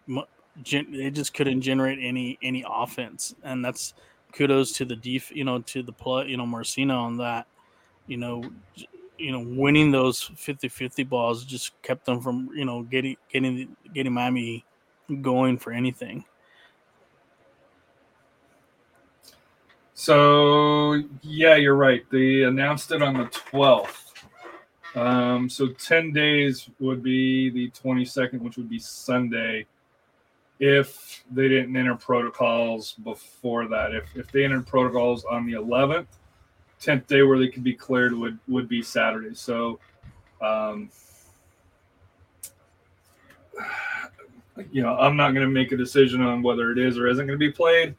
[0.64, 3.36] They just couldn't generate any any offense.
[3.44, 3.96] And that's
[4.32, 7.48] kudos to the def, you know, to the play, you know, Marcina on that.
[8.08, 8.44] You know,
[9.22, 14.14] you know, winning those 50-50 balls just kept them from, you know, getting getting getting
[14.14, 14.66] Miami
[15.22, 16.26] going for anything.
[19.94, 22.04] So yeah, you're right.
[22.12, 23.98] They announced it on the 12th.
[24.96, 29.66] Um, so 10 days would be the 22nd, which would be Sunday,
[30.60, 33.94] if they didn't enter protocols before that.
[33.94, 36.08] If if they entered protocols on the 11th,
[36.82, 39.36] 10th day where they could be cleared would would be Saturday.
[39.36, 39.80] So
[40.42, 40.90] um,
[44.72, 47.26] you know, I'm not going to make a decision on whether it is or isn't
[47.26, 47.96] going to be played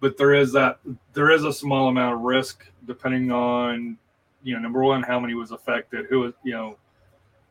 [0.00, 0.80] but there is that
[1.12, 3.96] there is a small amount of risk depending on
[4.42, 6.76] you know number one how many was affected who was you know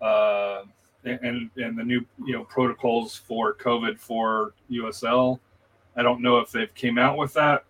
[0.06, 0.64] uh
[1.06, 5.40] and and the new you know protocols for covid for usl
[5.96, 7.64] i don't know if they've came out with that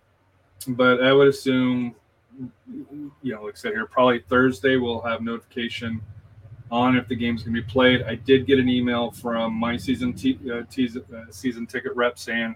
[0.68, 1.94] but i would assume
[2.72, 6.00] you know like i said here probably thursday we'll have notification
[6.70, 8.02] on if the game's going to be played.
[8.02, 12.18] I did get an email from my season t- uh, t- uh, season ticket rep
[12.18, 12.54] saying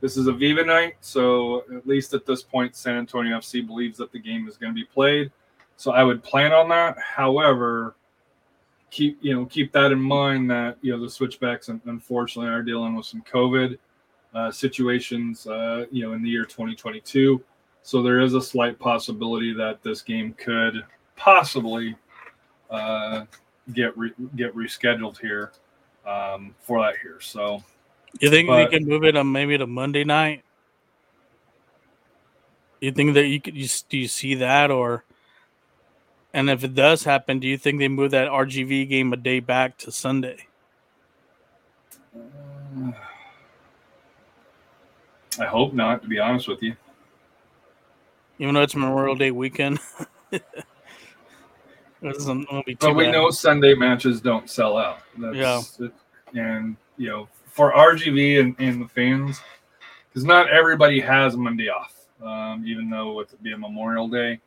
[0.00, 3.98] this is a Viva night, so at least at this point, San Antonio FC believes
[3.98, 5.32] that the game is going to be played.
[5.76, 6.98] So I would plan on that.
[6.98, 7.96] However,
[8.90, 12.94] keep you know keep that in mind that you know the switchbacks unfortunately are dealing
[12.94, 13.78] with some COVID
[14.34, 17.42] uh, situations, uh, you know, in the year 2022.
[17.86, 21.94] So there is a slight possibility that this game could possibly
[22.68, 23.26] uh,
[23.74, 25.52] get re- get rescheduled here
[26.04, 27.20] um, for that here.
[27.20, 27.62] So
[28.18, 30.42] you think but, they can move it on maybe to Monday night?
[32.80, 35.04] You think that you could you, do you see that or
[36.34, 39.38] and if it does happen, do you think they move that RGV game a day
[39.38, 40.48] back to Sunday?
[45.38, 46.74] I hope not, to be honest with you.
[48.38, 49.78] Even though it's Memorial Day weekend.
[50.30, 50.42] but
[52.94, 54.98] we know Sunday matches don't sell out.
[55.18, 55.88] That's, yeah.
[56.34, 59.40] And, you know, for RGV and, and the fans,
[60.08, 64.40] because not everybody has Monday off, um, even though it be a Memorial Day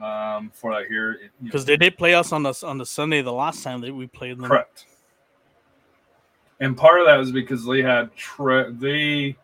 [0.00, 1.30] um, for that here.
[1.42, 4.06] Because they did play us on the on the Sunday the last time that we
[4.06, 4.46] played them.
[4.46, 4.86] Correct.
[6.60, 9.36] And part of that was because they had tre- they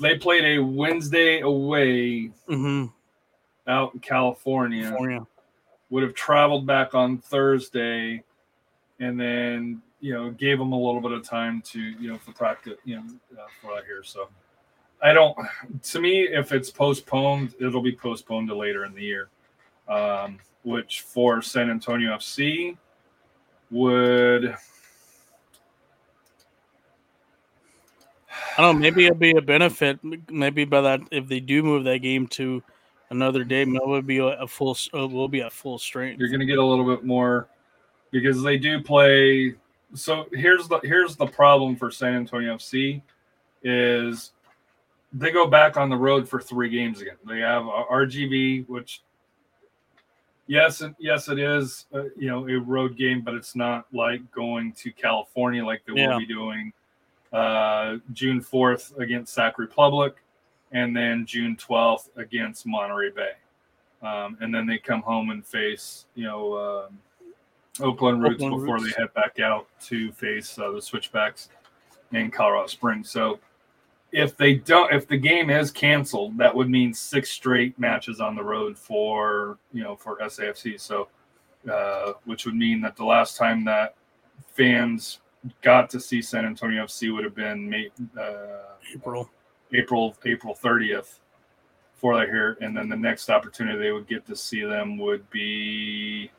[0.00, 2.86] they played a Wednesday away mm-hmm.
[3.66, 4.84] out in California.
[4.84, 5.26] California.
[5.90, 8.22] Would have traveled back on Thursday,
[9.00, 12.32] and then you know gave them a little bit of time to you know for
[12.32, 14.02] practice you know uh, for that here.
[14.02, 14.28] So
[15.02, 15.36] I don't.
[15.82, 19.28] To me, if it's postponed, it'll be postponed to later in the year.
[19.88, 22.76] Um, which for San Antonio FC
[23.70, 24.54] would
[28.56, 28.80] I don't know.
[28.80, 30.00] Maybe it'll be a benefit.
[30.30, 32.62] Maybe by that, if they do move that game to
[33.10, 34.76] another day, maybe it'll be a, full.
[34.94, 36.18] Uh, will be at full strength.
[36.18, 37.48] You're going to get a little bit more
[38.10, 39.54] because they do play.
[39.94, 43.00] So here's the here's the problem for San Antonio FC
[43.62, 44.32] is
[45.12, 47.16] they go back on the road for three games again.
[47.26, 49.02] They have RGV, which
[50.46, 54.72] yes, yes, it is uh, you know a road game, but it's not like going
[54.74, 56.10] to California like they yeah.
[56.10, 56.72] will be doing
[57.32, 60.16] uh, June 4th against Sac Republic,
[60.72, 63.32] and then June 12th against Monterey Bay.
[64.02, 66.98] Um, and then they come home and face, you know, um,
[67.80, 68.94] Oakland Roots Oakland before Roots.
[68.96, 71.48] they head back out to face uh, the Switchbacks
[72.12, 73.10] in Colorado Springs.
[73.10, 73.38] So
[74.12, 78.34] if they don't, if the game is canceled, that would mean six straight matches on
[78.34, 80.80] the road for, you know, for SAFC.
[80.80, 81.08] So,
[81.70, 83.94] uh, which would mean that the last time that
[84.46, 85.18] fans
[85.62, 89.30] got to see San Antonio FC would have been May, uh, April,
[89.72, 91.18] April, April 30th
[91.94, 95.28] for that here, and then the next opportunity they would get to see them would
[95.30, 96.30] be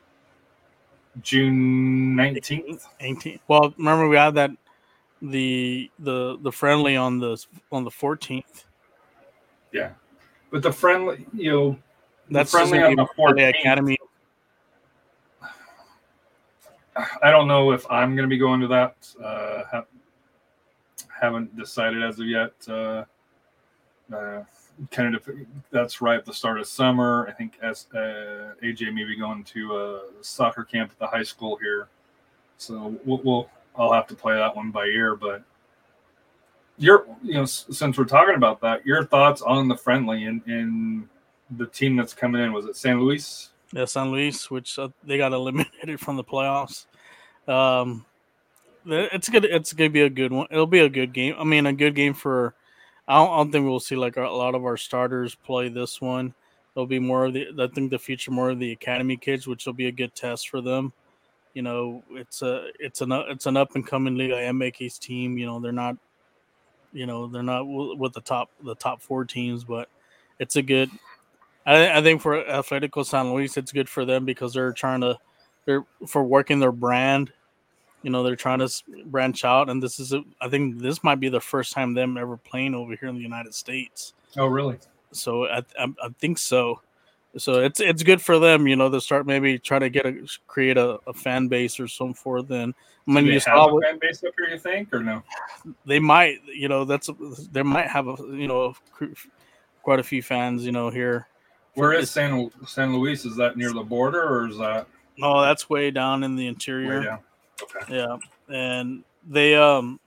[1.22, 2.86] June 19th.
[3.00, 3.40] 18th.
[3.46, 4.50] Well, remember we had that
[5.22, 8.64] the the the friendly on the on the 14th.
[9.72, 9.90] Yeah,
[10.50, 11.78] but the friendly, you know,
[12.30, 13.60] that's friendly on the 14th.
[13.60, 13.98] Academy
[17.22, 18.96] I don't know if I'm going to be going to that.
[19.22, 19.84] Uh, ha-
[21.20, 22.52] haven't decided as of yet.
[22.68, 23.04] Uh,
[24.14, 24.42] uh,
[24.90, 25.28] kind of
[25.70, 27.26] that's right at the start of summer.
[27.28, 31.22] I think as uh, AJ may be going to a soccer camp at the high
[31.22, 31.88] school here,
[32.56, 35.14] so we'll, we'll I'll have to play that one by ear.
[35.14, 35.42] But
[36.78, 41.08] your you know since we're talking about that, your thoughts on the friendly and in
[41.56, 43.49] the team that's coming in was it San Luis?
[43.72, 46.86] Yeah, San Luis, which uh, they got eliminated from the playoffs.
[47.46, 48.04] Um,
[48.86, 49.44] it's good.
[49.44, 50.46] It's gonna be a good one.
[50.50, 51.34] It'll be a good game.
[51.38, 52.54] I mean, a good game for.
[53.06, 56.00] I don't, I don't think we'll see like a lot of our starters play this
[56.00, 56.34] one.
[56.74, 57.48] It'll be more of the.
[57.58, 60.48] I think the future more of the academy kids, which will be a good test
[60.48, 60.92] for them.
[61.54, 65.38] You know, it's a it's an it's an up and coming Liga MX team.
[65.38, 65.96] You know, they're not.
[66.92, 69.88] You know, they're not with the top the top four teams, but
[70.38, 70.90] it's a good.
[71.66, 75.18] I, I think for Atletico San Luis, it's good for them because they're trying to
[75.66, 77.32] they're for working their brand
[78.02, 78.70] you know they're trying to
[79.06, 79.68] branch out.
[79.68, 82.74] And this is a, I think this might be the first time them ever playing
[82.74, 84.14] over here in the united states.
[84.36, 84.78] Oh really?
[85.12, 86.80] So i, I, I think so.
[87.36, 90.26] So it's it's good for them you know to start maybe trying to get a
[90.46, 92.74] create a, a fan base or some for then
[93.06, 95.22] I mean, you have a fan base up here you think or no?
[95.86, 97.08] They might you know that's
[97.52, 98.74] they might have a you know
[99.82, 101.28] quite a few fans you know here
[101.80, 104.86] where is san san luis is that near the border or is that
[105.18, 107.18] no that's way down in the interior Yeah.
[107.62, 107.96] Okay.
[107.96, 108.16] Yeah,
[108.48, 110.00] and they um,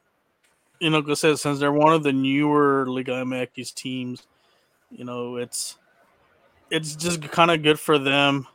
[0.79, 4.23] you know, like I said, since they're one of the newer Liga MX teams,
[4.91, 5.77] you know, it's
[6.69, 8.47] it's just kind of good for them,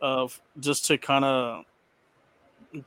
[0.00, 1.64] of uh, just to kind of
[2.72, 2.84] you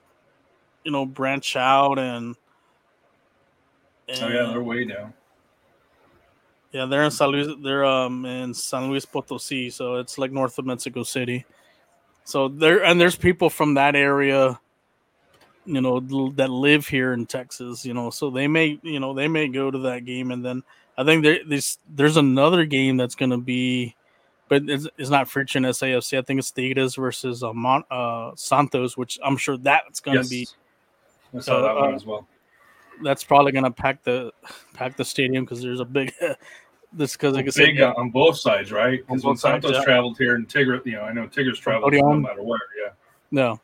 [0.92, 2.36] know branch out and.
[4.12, 5.14] Oh yeah, they're way down.
[6.72, 7.48] Yeah, they're in San Luis.
[7.64, 11.46] They're um in San Luis Potosi, so it's like north of Mexico City.
[12.26, 14.60] So there and there's people from that area,
[15.66, 16.00] you know,
[16.36, 17.86] that live here in Texas.
[17.86, 20.64] You know, so they may you know they may go to that game, and then
[20.98, 23.96] I think there there's there's another game that's going to be,
[24.48, 26.20] but it's, it's not featuring SAFC.
[26.20, 30.22] I think it's Tigres versus uh, Mon, uh, Santos, which I'm sure that's going to
[30.22, 30.30] Yes.
[30.30, 30.48] be
[31.36, 32.28] I saw that Uh, one uh, as well.
[33.04, 34.32] That's probably going to pack the
[34.74, 36.14] pack the stadium because there's a big.
[36.94, 39.06] this because like I said, Big uh, on both sides, right?
[39.06, 39.84] Because when sides, Santos yeah.
[39.84, 42.60] traveled here and Tigre, you know, I know Tigres traveled no matter where.
[42.84, 42.92] Yeah.
[43.32, 43.60] No.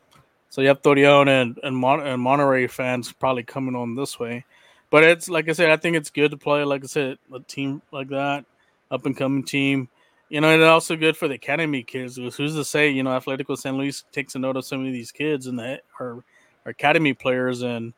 [0.48, 4.44] So you have Torreon and and, Mon- and Monterrey fans probably coming on this way,
[4.90, 6.64] but it's like I said, I think it's good to play.
[6.64, 8.44] Like I said, a team like that,
[8.90, 9.88] up and coming team.
[10.28, 12.16] You know, and it's also good for the academy kids.
[12.16, 15.12] Who's to say, you know, Atletico San Luis takes a note of some of these
[15.12, 16.24] kids and that are,
[16.64, 17.92] are academy players, and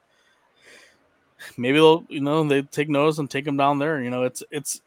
[1.56, 4.00] maybe they'll, you know, they take notice and take them down there.
[4.00, 4.80] You know, it's it's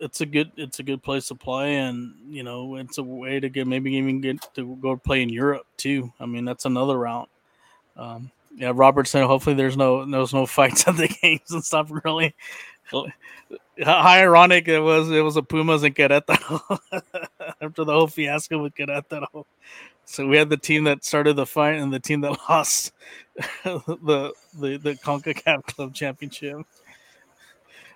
[0.00, 3.40] it's a good it's a good place to play, and you know, it's a way
[3.40, 6.12] to get maybe even get to go play in Europe too.
[6.20, 7.28] I mean, that's another route.
[7.96, 9.22] Um, yeah, Robertson.
[9.26, 11.90] hopefully there's no there's no fights at the games and stuff.
[12.04, 12.34] Really,
[12.90, 13.10] how
[13.82, 15.10] ironic it was.
[15.10, 16.78] It was a Pumas and Querétaro
[17.60, 19.44] after the whole fiasco with Querétaro.
[20.06, 22.92] So we had the team that started the fight and the team that lost
[23.64, 26.58] the the the Concacaf Club Championship.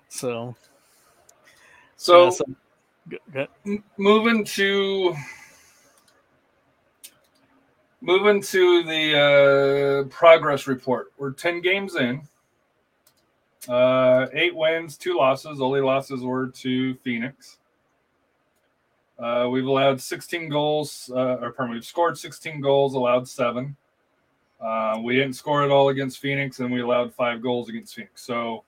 [0.09, 0.55] So,
[1.97, 2.45] So, yeah, so
[3.09, 5.15] go- go- m- moving to
[8.01, 11.13] moving to the uh, progress report.
[11.17, 12.21] We're ten games in.
[13.67, 15.61] Uh, eight wins, two losses.
[15.61, 17.58] Only losses were to Phoenix.
[19.21, 23.75] Uh, we've allowed 16 goals, uh, or pardon we've scored 16 goals, allowed seven.
[24.61, 28.23] Uh, we didn't score at all against Phoenix, and we allowed five goals against Phoenix.
[28.23, 28.63] So,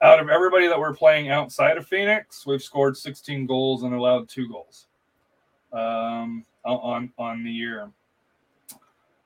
[0.00, 4.28] out of everybody that we're playing outside of Phoenix, we've scored 16 goals and allowed
[4.28, 4.86] two goals
[5.72, 7.90] um, on on the year.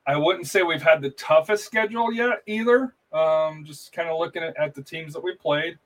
[0.06, 2.94] I wouldn't say we've had the toughest schedule yet either.
[3.12, 5.78] Um, just kind of looking at, at the teams that we played: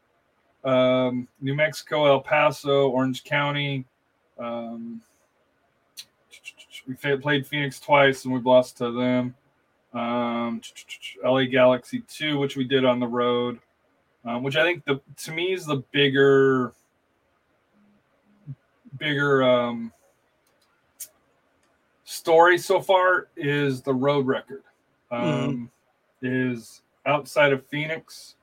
[0.64, 3.84] um, New Mexico, El Paso, Orange County.
[4.38, 5.00] Um,
[6.86, 9.34] we played Phoenix twice and we've lost to them.
[9.92, 10.60] Um,
[11.24, 13.58] LA Galaxy two, which we did on the road
[14.26, 16.72] um, which I think the to me is the bigger,
[18.98, 19.92] bigger um,
[22.04, 24.64] story so far is the road record.
[25.12, 25.70] Um,
[26.22, 28.34] Is outside of Phoenix.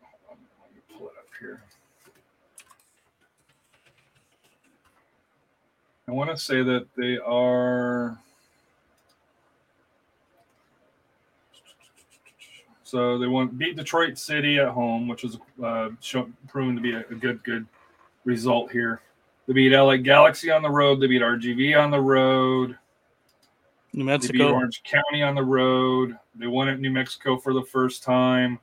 [0.00, 1.62] Hold on, Let me pull it up here.
[6.08, 8.18] I want to say that they are.
[12.84, 15.88] So they won beat Detroit City at home, which was uh,
[16.46, 17.66] proven to be a, a good good
[18.24, 19.00] result here.
[19.48, 21.00] They beat LA Galaxy on the road.
[21.00, 22.78] They beat RGV on the road.
[23.92, 24.52] New They beat Mexico.
[24.52, 26.16] Orange County on the road.
[26.36, 28.60] They won at New Mexico for the first time,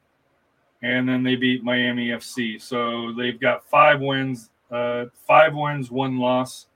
[0.82, 2.62] and then they beat Miami FC.
[2.62, 6.68] So they've got five wins, uh, five wins, one loss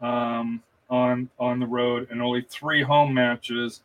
[0.00, 3.82] um, on on the road, and only three home matches.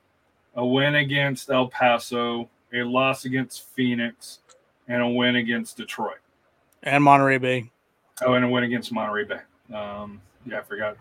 [0.55, 4.39] A win against El Paso, a loss against Phoenix,
[4.87, 6.17] and a win against Detroit.
[6.83, 7.71] and Monterey Bay.
[8.25, 9.39] Oh, and a win against Monterey Bay.
[9.73, 10.97] Um, yeah, I forgot.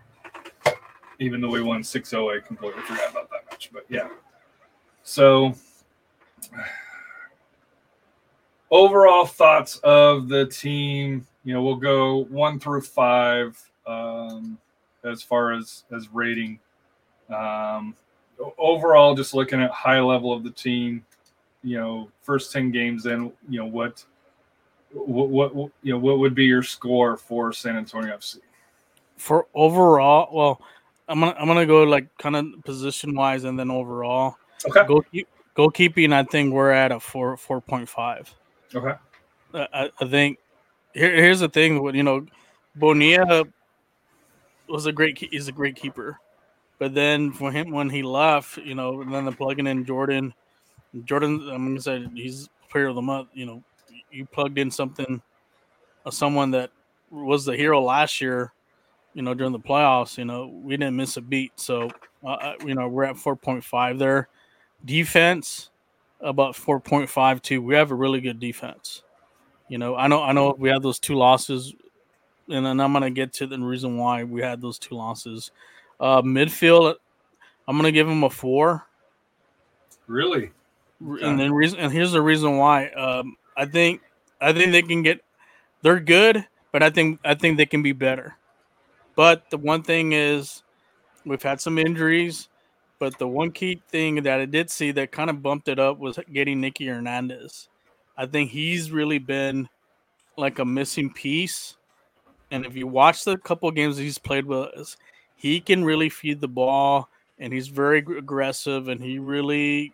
[1.18, 3.70] Even though we won 6 0, I completely forgot about that match.
[3.72, 4.08] But yeah.
[5.02, 5.54] So,
[8.70, 11.26] overall thoughts of the team.
[11.44, 14.58] You know, we'll go one through five um,
[15.04, 16.58] as far as as rating.
[17.28, 17.94] Um,
[18.58, 21.04] overall, just looking at high level of the team.
[21.62, 23.32] You know, first ten games in.
[23.48, 24.04] You know what
[24.92, 28.38] what, what you know what would be your score for San Antonio FC?
[29.16, 30.62] For overall, well,
[31.08, 34.36] I'm gonna I'm gonna go like kind of position wise and then overall.
[34.66, 34.86] Okay.
[34.86, 35.04] Goal,
[35.56, 38.32] goalkeeping, I think we're at a four four point five.
[38.74, 38.94] Okay.
[39.54, 40.38] I, I think
[40.94, 42.26] here, here's the thing with you know
[42.76, 43.44] Bonilla
[44.68, 46.18] was a great he's a great keeper,
[46.78, 50.34] but then for him when he left, you know, and then the plugging in Jordan,
[51.04, 53.28] Jordan, I'm gonna say he's player of the month.
[53.32, 53.62] You know,
[54.10, 55.20] you plugged in something,
[56.04, 56.70] uh, someone that
[57.10, 58.52] was the hero last year.
[59.14, 61.52] You know, during the playoffs, you know, we didn't miss a beat.
[61.56, 61.90] So,
[62.22, 64.28] uh, uh, you know, we're at 4.5 there.
[64.84, 65.70] Defense,
[66.20, 67.60] about 4.5 too.
[67.62, 69.02] We have a really good defense.
[69.68, 71.74] You know, I know, I know, we had those two losses,
[72.48, 75.50] and then I'm gonna get to the reason why we had those two losses.
[76.00, 76.94] Uh, midfield,
[77.66, 78.86] I'm gonna give him a four.
[80.06, 80.50] Really?
[81.00, 82.88] and then reason and here's the reason why.
[82.88, 84.02] Um, I think
[84.40, 85.20] I think they can get
[85.82, 88.36] they're good, but I think I think they can be better.
[89.14, 90.62] But the one thing is
[91.24, 92.48] we've had some injuries,
[92.98, 95.98] but the one key thing that I did see that kind of bumped it up
[95.98, 97.68] was getting Nicky Hernandez.
[98.16, 99.68] I think he's really been
[100.36, 101.76] like a missing piece.
[102.50, 104.96] And if you watch the couple games he's played with us,
[105.36, 109.92] he can really feed the ball and he's very aggressive and he really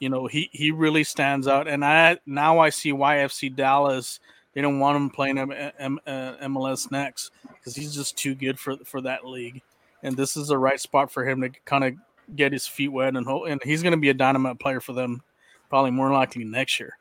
[0.00, 1.66] you know he he really stands out.
[1.68, 4.20] And i now i see why fc dallas
[4.52, 8.58] they don't want him playing M- M- uh, mls next because he's just too good
[8.58, 9.62] for for that league.
[10.02, 11.94] And this is the right spot for him to kind of
[12.36, 14.92] get his feet wet and ho- and he's going to be a dynamite player for
[14.92, 15.22] them
[15.70, 16.96] probably more likely next year.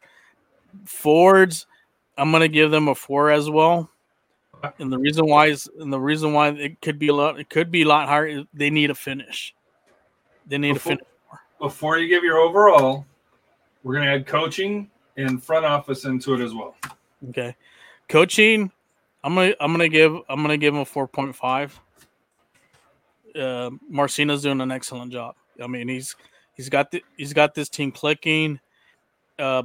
[0.85, 1.67] Fords
[2.17, 3.89] i'm going to give them a four as well
[4.80, 7.49] and the reason why is and the reason why it could be a lot it
[7.49, 9.53] could be a lot higher they need a finish
[10.47, 11.07] they need Before- a finish
[11.59, 13.05] Before you give your overall,
[13.84, 16.76] we're gonna add coaching and front office into it as well.
[17.30, 17.55] Okay,
[18.09, 18.70] coaching.
[19.24, 21.80] I'm gonna I'm gonna give I'm gonna give him a four point five.
[23.34, 25.36] Uh, Marcina's doing an excellent job.
[25.64, 26.16] I mean, he's
[26.55, 28.59] he's got the, he's got this team clicking,
[29.39, 29.64] uh,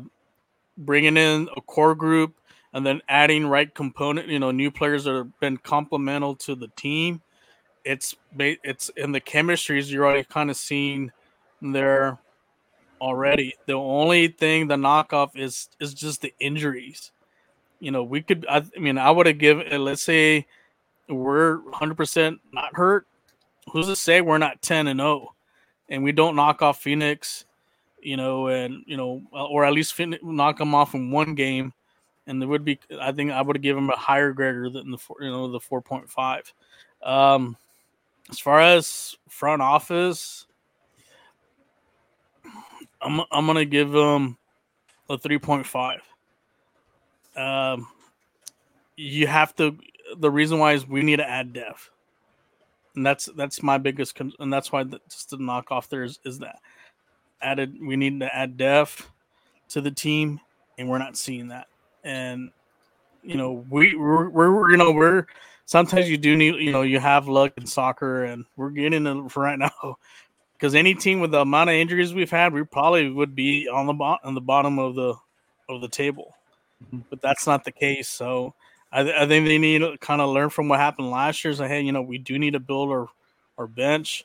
[0.77, 2.35] bringing in a core group,
[2.73, 4.29] and then adding right component.
[4.29, 7.23] You know, new players that have been complemental to the team.
[7.85, 11.11] It's it's in the chemistries you're already kind of seeing
[11.63, 12.19] there
[13.01, 13.55] already.
[13.67, 17.13] The only thing the knockoff is is just the injuries.
[17.81, 18.47] You know, we could.
[18.49, 19.85] I, I mean, I would have given.
[19.85, 20.47] Let's say
[21.09, 23.07] we're 100 percent not hurt.
[23.73, 25.35] Who's to say we're not 10 and 0,
[25.89, 27.45] and we don't knock off Phoenix?
[28.01, 31.73] You know, and you know, or at least knock them off in one game,
[32.29, 32.79] and there would be.
[33.01, 35.51] I think I would have given them a higher grader than the four, you know
[35.51, 36.53] the 4.5.
[37.03, 37.57] Um,
[38.31, 40.47] as far as front office,
[43.01, 44.37] I'm I'm gonna give them
[45.09, 46.03] a three point five.
[47.37, 47.89] Um,
[48.97, 49.77] you have to.
[50.19, 51.91] The reason why is we need to add depth,
[52.95, 56.05] and that's that's my biggest, con- and that's why the, just the knock off there
[56.05, 56.59] is, is that
[57.41, 57.77] added.
[57.81, 59.11] We need to add depth
[59.71, 60.41] to the team,
[60.77, 61.69] and we're not seeing that.
[62.05, 62.51] And
[63.23, 65.27] you know, we we're, we're you know we're
[65.67, 69.31] sometimes you do need you know you have luck in soccer, and we're getting it
[69.31, 69.99] for right now
[70.55, 73.87] because any team with the amount of injuries we've had, we probably would be on
[73.87, 75.15] the bottom on the bottom of the
[75.69, 76.35] of the table.
[76.93, 77.05] Mhm.
[77.11, 78.09] But that's not the case.
[78.09, 78.55] So
[78.93, 81.53] I, th- I think they need to kind of learn from what happened last year.
[81.55, 83.09] Say, hey, you know, we do need to build our
[83.59, 84.25] our bench.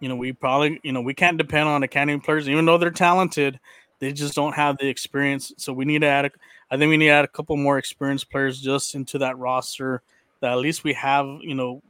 [0.00, 2.90] You know, we probably you know we can't depend on academy players, even though they're
[2.90, 3.58] talented.
[4.00, 5.52] They just don't have the experience.
[5.58, 6.26] So we need to add.
[6.26, 6.30] A,
[6.72, 10.02] I think we need to add a couple more experienced players just into that roster.
[10.40, 11.26] That at least we have.
[11.42, 11.82] You know,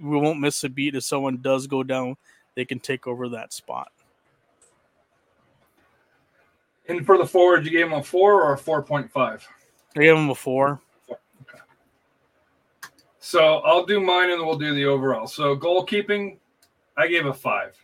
[0.00, 2.16] we won't miss a beat if someone does go down
[2.54, 3.90] they can take over that spot.
[6.88, 9.46] And for the forward, you gave him a four or a four point five.
[9.96, 10.80] I gave him a four.
[11.10, 11.58] Okay.
[13.20, 15.26] So I'll do mine and then we'll do the overall.
[15.26, 16.36] So goalkeeping,
[16.96, 17.74] I gave a five.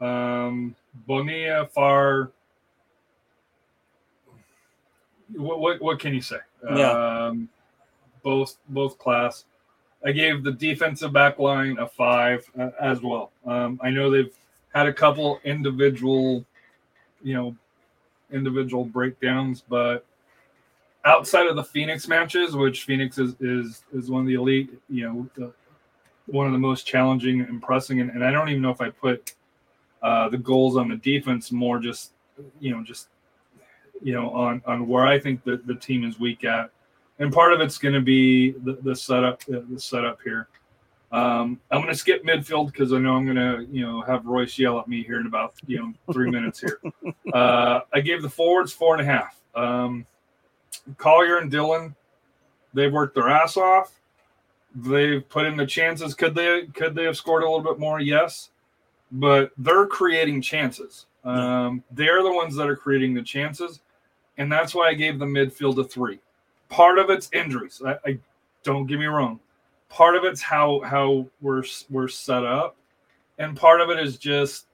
[0.00, 0.76] Um,
[1.06, 2.30] Bonilla, Farr.
[5.32, 6.38] What, what what can you say?
[6.62, 6.90] Yeah.
[6.90, 7.48] Um,
[8.22, 9.44] both both class.
[10.04, 13.32] I gave the defensive back line a five uh, as well.
[13.46, 14.34] Um, I know they've
[14.74, 16.44] had a couple individual,
[17.22, 17.56] you know,
[18.30, 20.04] individual breakdowns, but
[21.04, 25.04] outside of the Phoenix matches, which Phoenix is is is one of the elite, you
[25.08, 25.52] know, the,
[26.26, 28.00] one of the most challenging, and pressing.
[28.00, 29.34] and, and I don't even know if I put
[30.02, 32.12] uh, the goals on the defense more just,
[32.60, 33.08] you know, just
[34.04, 36.70] you know on on where I think that the team is weak at,
[37.18, 40.48] and part of it's going to be the, the setup the setup here.
[41.14, 44.26] Um, I'm going to skip midfield because I know I'm going to, you know, have
[44.26, 46.80] Royce yell at me here in about, you know, three minutes here.
[47.32, 49.40] Uh, I gave the forwards four and a half.
[49.56, 50.06] Um,
[50.98, 51.92] Collier and Dhillon,
[52.74, 54.00] they've worked their ass off.
[54.74, 56.14] They've put in the chances.
[56.14, 57.98] Could they could they have scored a little bit more?
[57.98, 58.50] Yes,
[59.10, 61.06] but they're creating chances.
[61.24, 63.80] Um, they're the ones that are creating the chances,
[64.38, 66.18] and that's why I gave the midfield a three.
[66.68, 67.80] Part of it's injuries.
[67.84, 68.18] I, I
[68.62, 69.40] don't get me wrong.
[69.88, 72.76] Part of it's how how we're we're set up,
[73.38, 74.66] and part of it is just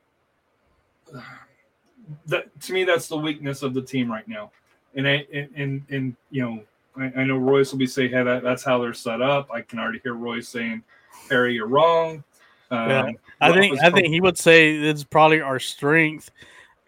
[2.27, 4.51] that to me that's the weakness of the team right now.
[4.95, 6.63] And I and and, and you know
[6.97, 9.63] I, I know Royce will be saying, "Hey, that, that's how they're set up." I
[9.63, 10.83] can already hear Royce saying,
[11.29, 12.25] "Harry, you're wrong."
[12.71, 16.31] Um, Yeah, I think I think he would say it's probably our strength,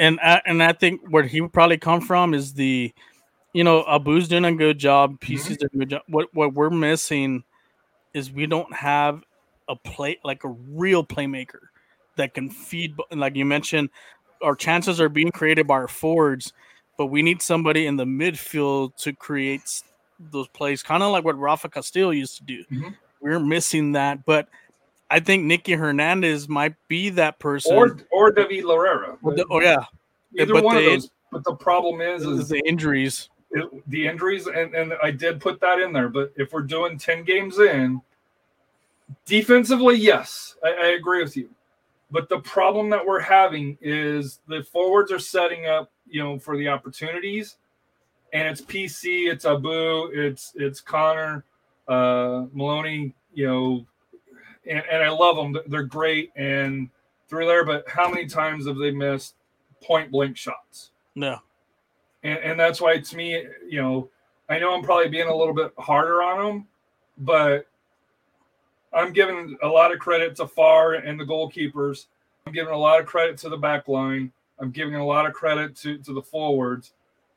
[0.03, 2.92] and I, and I think where he would probably come from is the,
[3.53, 6.03] you know, Abu's doing a good job, PC's doing a good job.
[6.09, 7.44] What what we're missing
[8.12, 9.22] is we don't have
[9.68, 11.61] a play like a real playmaker
[12.16, 13.90] that can feed, like you mentioned,
[14.42, 16.53] our chances are being created by our forwards,
[16.98, 19.82] but we need somebody in the midfield to create
[20.18, 22.64] those plays, kind of like what Rafa Castillo used to do.
[22.70, 22.96] Mhm.
[23.20, 24.48] We're missing that, but
[25.12, 27.76] I think Nicky Hernandez might be that person.
[27.76, 29.18] or or David Loera.
[29.22, 29.84] Or the- oh yeah,
[30.38, 31.10] Either but one of those.
[31.30, 33.28] But the problem is, is is the injuries.
[33.50, 36.08] it, the injuries, and, and I did put that in there.
[36.08, 38.00] But if we're doing ten games in,
[39.26, 41.50] defensively, yes, I, I agree with you.
[42.10, 46.56] But the problem that we're having is the forwards are setting up, you know, for
[46.56, 47.56] the opportunities,
[48.32, 51.44] and it's PC, it's Abu, it's it's Connor,
[51.86, 53.86] uh, Maloney, you know,
[54.68, 55.56] and, and I love them.
[55.66, 56.88] They're great and
[57.28, 57.64] through there.
[57.64, 59.34] But how many times have they missed
[59.82, 60.90] point blank shots?
[61.14, 61.38] No,
[62.22, 64.08] and, and that's why to me, you know,
[64.48, 66.66] I know I'm probably being a little bit harder on them,
[67.18, 67.66] but
[68.92, 72.06] I'm giving a lot of credit to Farr and the goalkeepers.
[72.46, 74.32] I'm giving a lot of credit to the back line.
[74.58, 76.92] I'm giving a lot of credit to, to the forwards.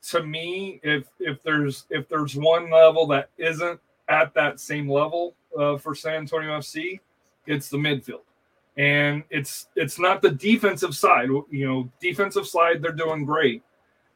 [0.09, 5.33] To me, if if there's if there's one level that isn't at that same level
[5.57, 6.99] uh, for San Antonio FC,
[7.47, 8.21] it's the midfield,
[8.77, 11.29] and it's it's not the defensive side.
[11.29, 13.63] You know, defensive side they're doing great,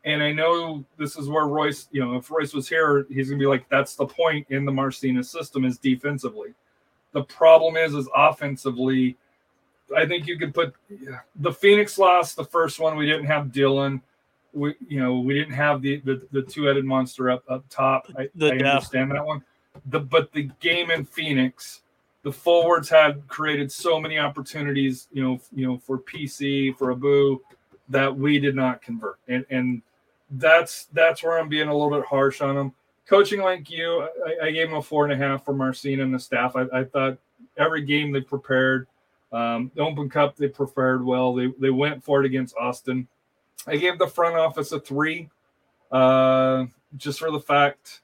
[0.05, 1.87] and I know this is where Royce.
[1.91, 4.71] You know, if Royce was here, he's gonna be like, that's the point in the
[4.71, 6.53] Marcina's system is defensively.
[7.11, 9.17] The problem is, is offensively.
[9.95, 10.75] I think you could put
[11.37, 12.95] the Phoenix lost the first one.
[12.95, 14.01] We didn't have Dhillon.
[14.53, 18.07] We, you know, we didn't have the the, the two headed monster up up top.
[18.17, 19.43] I, I understand that one.
[19.87, 21.81] The but the game in Phoenix,
[22.23, 25.07] the forwards had created so many opportunities.
[25.11, 27.39] You know, you know for PC for Abu
[27.89, 29.81] that we did not convert, and and
[30.31, 32.73] that's that's where I'm being a little bit harsh on them.
[33.07, 36.13] Coaching like you, I, I gave him a four and a half for Marcina and
[36.13, 36.55] the staff.
[36.55, 37.17] I, I thought
[37.57, 38.87] every game they prepared.
[39.31, 41.33] Um, the Open Cup they prepared well.
[41.33, 43.07] They they went for it against Austin.
[43.67, 45.29] I gave the front office a three,
[45.91, 46.65] uh,
[46.97, 48.01] just for the fact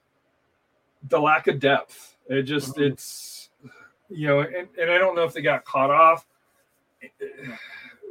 [1.09, 2.15] the lack of depth.
[2.27, 3.34] It just it's
[4.09, 6.25] you know, and, and I don't know if they got caught off.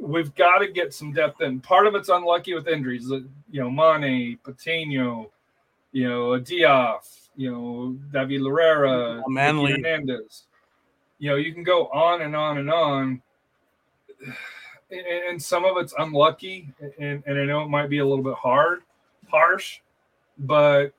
[0.01, 1.59] We've got to get some depth in.
[1.61, 3.09] Part of it's unlucky with injuries.
[3.09, 5.31] You know, Mane, Patino,
[5.91, 9.23] you know, Diaf, you know, David Loera.
[9.27, 10.43] Nicky Hernandez.
[11.17, 13.21] You know, you can go on and on and on.
[14.91, 16.69] And, and some of it's unlucky,
[16.99, 18.83] and, and I know it might be a little bit hard,
[19.29, 19.79] harsh,
[20.37, 20.93] but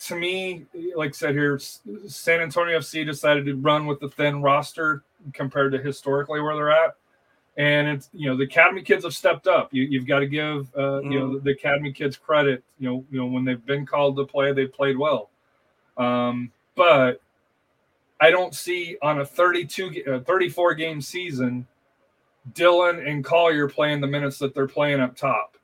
[0.00, 0.66] to me,
[0.96, 1.58] like I said here,
[2.06, 5.02] San Antonio FC decided to run with the thin roster
[5.32, 6.96] compared to historically where they're at.
[7.56, 9.72] And it's you know the academy kids have stepped up.
[9.72, 12.64] You, you've got to give uh, you know the academy kids credit.
[12.78, 15.28] You know you know when they've been called to play, they've played well.
[15.98, 17.20] Um, but
[18.20, 21.66] I don't see on a 32 uh, 34 game season
[22.54, 25.56] Dhillon and Collier playing the minutes that they're playing up top.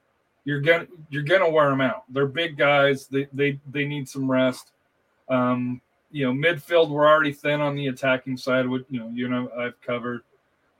[0.48, 2.04] You're gonna you're gonna wear them out.
[2.08, 3.06] They're big guys.
[3.06, 4.72] They they they need some rest.
[5.28, 8.66] Um, you know, midfield we're already thin on the attacking side.
[8.66, 10.22] Which you know, you know I've covered.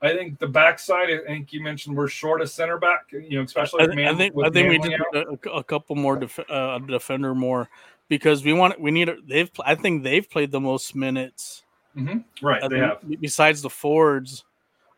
[0.01, 1.11] I think the backside.
[1.11, 3.13] I think you mentioned we're short of center back.
[3.13, 5.51] You know, especially I, with thi- I think with I think we just need a,
[5.51, 7.69] a couple more def, uh, defender more
[8.09, 11.65] because we want we need they've I think they've played the most minutes
[11.95, 12.25] Mhm.
[12.41, 13.21] Right, I they think, have.
[13.21, 14.45] besides the Fords,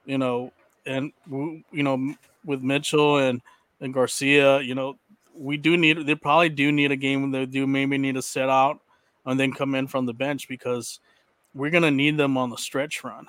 [0.07, 0.53] you know,
[0.87, 2.15] and you know
[2.45, 3.43] with Mitchell and
[3.81, 4.99] and Garcia, you know,
[5.35, 8.51] we do need they probably do need a game they do maybe need to set
[8.51, 8.81] out
[9.25, 11.01] and then come in from the bench because
[11.55, 13.27] we're gonna need them on the stretch run,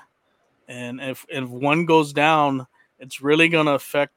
[0.67, 2.67] and if if one goes down,
[2.99, 4.13] it's really gonna affect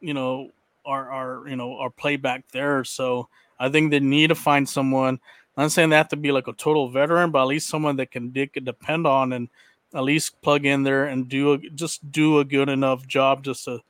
[0.00, 0.50] you know
[0.84, 2.84] our our you know our play back there.
[2.84, 5.20] So I think they need to find someone.
[5.56, 8.10] I'm saying they have to be like a total veteran, but at least someone that
[8.10, 9.48] can depend on and
[9.94, 13.66] at least plug in there and do a, just do a good enough job just
[13.66, 13.80] to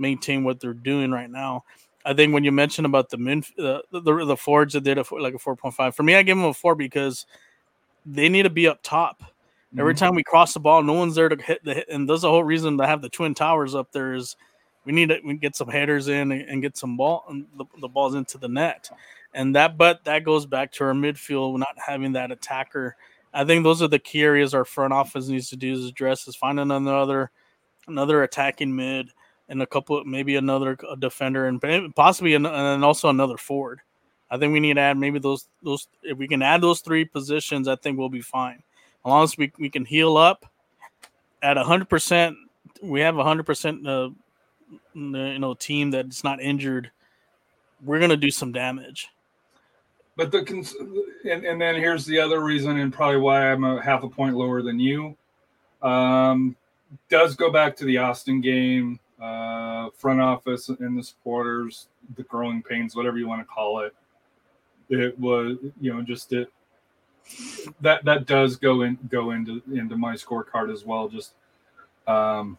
[0.00, 1.64] maintain what they're doing right now.
[2.04, 5.04] I think when you mentioned about the min the the, the Fords that did a,
[5.14, 7.26] like a four point five for me, I give them a four because
[8.06, 9.22] they need to be up top.
[9.78, 9.98] Every Mhm.
[9.98, 12.30] time we cross the ball, no one's there to hit the hit, and that's the
[12.30, 14.34] whole reason to have the twin towers up there is
[14.84, 17.66] we need to we get some headers in and, and get some ball and the,
[17.80, 18.90] the balls into the net,
[19.34, 22.96] and that but that goes back to our midfield not having that attacker.
[23.32, 26.26] I think those are the key areas our front office needs to do is address
[26.26, 27.30] is finding another
[27.86, 29.10] another attacking mid
[29.50, 31.60] and a couple maybe another defender and
[31.94, 33.80] possibly an, and also another forward.
[34.30, 37.04] I think we need to add maybe those those if we can add those three
[37.04, 38.62] positions, I think we'll be fine.
[39.04, 40.46] As long as we, we can heal up
[41.42, 42.36] at hundred percent,
[42.80, 44.10] we have hundred percent uh,
[44.94, 46.90] you know team that's not injured.
[47.84, 49.08] We're gonna do some damage.
[50.16, 50.38] But the
[51.24, 54.36] and, and then here's the other reason, and probably why I'm a half a point
[54.36, 55.16] lower than you.
[55.82, 56.56] Um,
[57.08, 59.00] does go back to the Austin game.
[59.20, 63.94] Uh, front office and the supporters, the growing pains, whatever you want to call it.
[64.88, 66.50] It was, you know, just it
[67.80, 71.08] that that does go in go into into my scorecard as well.
[71.08, 71.32] Just
[72.06, 72.58] um,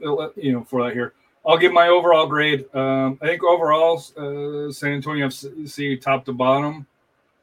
[0.00, 1.12] you know, for that here,
[1.46, 2.64] I'll give my overall grade.
[2.74, 6.86] Um, I think overall, uh, San Antonio FC top to bottom,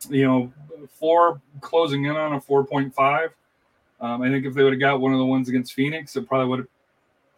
[0.09, 0.51] you know,
[0.89, 3.31] four closing in on a four point five.
[4.01, 6.27] Um, I think if they would have got one of the ones against Phoenix, it
[6.27, 6.67] probably would have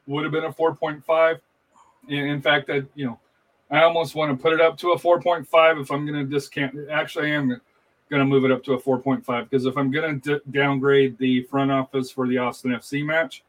[0.08, 1.40] would have been a 4.5.
[2.08, 3.20] In fact, that you know,
[3.70, 6.76] I almost want to put it up to a 4.5 if I'm going to discount.
[6.90, 10.20] Actually, I am going to move it up to a 4.5 because if I'm going
[10.20, 13.44] to d- downgrade the front office for the Austin FC match,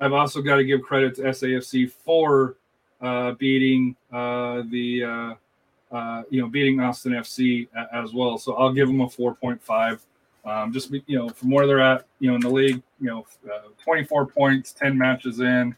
[0.00, 2.56] I've also got to give credit to SAFC for
[3.00, 5.34] uh, beating uh, the uh,
[5.94, 8.38] uh you know beating Austin FC as well.
[8.38, 10.00] So I'll give them a 4.5.
[10.44, 13.26] Um, just you know from where they're at, you know in the league, you know,
[13.52, 15.76] uh, 24 points, 10 matches in.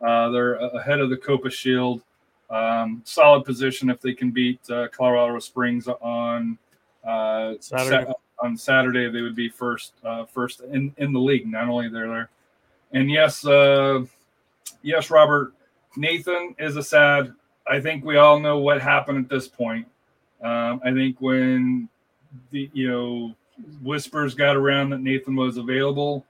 [0.00, 2.02] Uh, they're ahead of the Copa Shield.
[2.50, 6.58] Um, solid position if they can beat uh, Colorado Springs on
[7.04, 8.04] uh, Saturday.
[8.06, 9.08] Sa- on Saturday.
[9.10, 11.46] They would be first uh, first in, in the league.
[11.46, 12.30] Not only they're there,
[12.92, 14.04] and yes, uh,
[14.82, 15.54] yes, Robert
[15.96, 17.32] Nathan is a sad.
[17.66, 19.86] I think we all know what happened at this point.
[20.42, 21.88] Um, I think when
[22.50, 23.34] the you know
[23.82, 26.24] whispers got around that Nathan was available,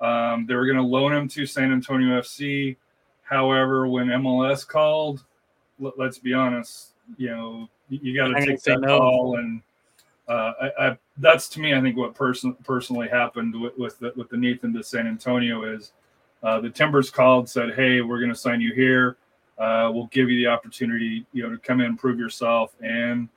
[0.00, 2.76] um, they were going to loan him to San Antonio FC.
[3.24, 5.24] However, when MLS called,
[5.80, 8.98] let, us be honest, you know, you got to take that no.
[8.98, 9.62] call, and
[10.28, 14.12] uh, I, I, that's to me, I think what person personally happened with with the,
[14.16, 15.92] with the Nathan to San Antonio is
[16.42, 19.16] uh, the Timbers called, said, "Hey, we're going to sign you here.
[19.58, 23.28] Uh, we'll give you the opportunity, you know, to come in and prove yourself." And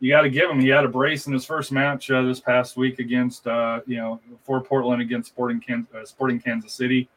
[0.00, 0.60] you got to give him.
[0.60, 3.96] He had a brace in his first match uh, this past week against, uh, you
[3.96, 7.08] know, for Portland against Sporting, Can- uh, Sporting Kansas City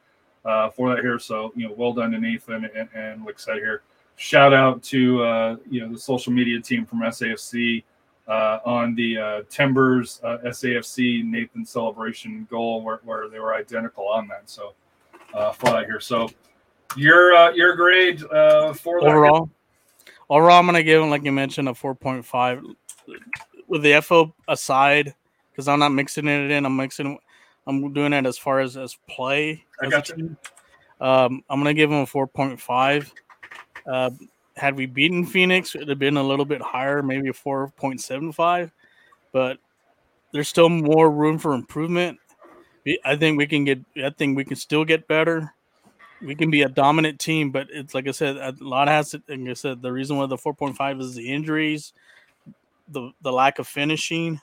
[0.45, 1.19] uh, for that here.
[1.19, 3.83] So you know, well done to Nathan and, and like I said here,
[4.15, 7.83] shout out to uh, you know the social media team from SAFC
[8.27, 14.07] uh, on the uh, Timbers uh, SAFC Nathan celebration goal where, where they were identical
[14.07, 14.49] on that.
[14.49, 14.73] So
[15.33, 15.99] uh, for that here.
[15.99, 16.29] So
[16.95, 19.49] your uh, your grade uh, for overall.
[20.29, 22.75] Overall, I'm gonna give him, like you mentioned, a 4.5.
[23.67, 25.13] With the FO aside,
[25.51, 27.17] because I'm not mixing it in, I'm mixing
[27.67, 29.65] I'm doing it as far as as play.
[29.81, 30.35] I got you.
[31.01, 33.11] Um, I'm gonna give him a 4.5.
[33.85, 34.09] Uh,
[34.55, 38.71] had we beaten Phoenix, it'd have been a little bit higher, maybe a 4.75.
[39.31, 39.59] But
[40.31, 42.17] there's still more room for improvement.
[43.03, 43.79] I think we can get.
[44.01, 45.53] I think we can still get better.
[46.21, 49.21] We can be a dominant team, but it's like I said, a lot has to.
[49.27, 51.91] Like I said, the reason why the 4.5 is the injuries,
[52.87, 54.39] the the lack of finishing,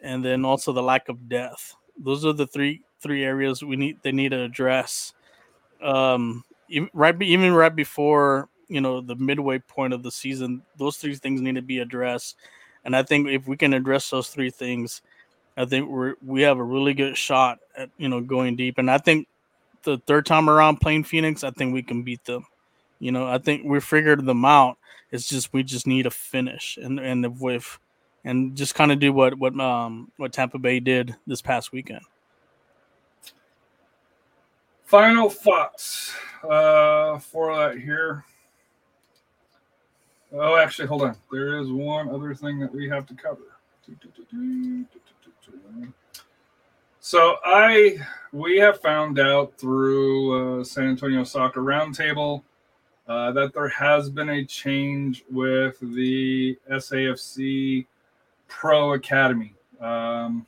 [0.00, 3.98] and then also the lack of depth those are the three three areas we need
[4.02, 5.12] they need to address.
[5.82, 6.44] Um,
[6.92, 11.40] right, even right before you know the midway point of the season, those three things
[11.40, 12.36] need to be addressed.
[12.84, 15.02] And I think if we can address those three things,
[15.56, 18.78] I think we're we have a really good shot at you know going deep.
[18.78, 19.28] And I think
[19.82, 22.46] the third time around playing Phoenix, I think we can beat them.
[22.98, 24.76] You know, I think we figured them out.
[25.10, 27.78] It's just we just need a finish, and and with
[28.28, 32.02] and just kind of do what what um what Tampa Bay did this past weekend.
[34.84, 36.14] Final thoughts
[36.44, 38.24] uh, for that here.
[40.32, 41.16] Oh, actually, hold on.
[41.32, 43.40] There is one other thing that we have to cover.
[47.00, 47.98] So I
[48.32, 52.42] we have found out through uh, San Antonio Soccer Roundtable
[53.06, 57.86] uh, that there has been a change with the SAFC
[58.48, 59.54] Pro Academy.
[59.80, 60.46] Um,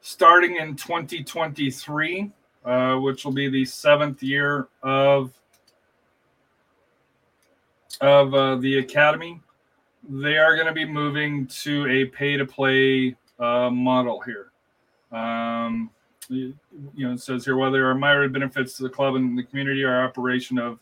[0.00, 2.30] starting in 2023,
[2.64, 5.32] uh, which will be the seventh year of
[8.00, 9.40] of uh, the academy,
[10.08, 14.50] they are going to be moving to a pay to play uh, model here.
[15.16, 15.90] Um,
[16.28, 16.54] you,
[16.96, 20.04] know, it says here whether are myriad benefits to the club and the community, our
[20.04, 20.80] operation of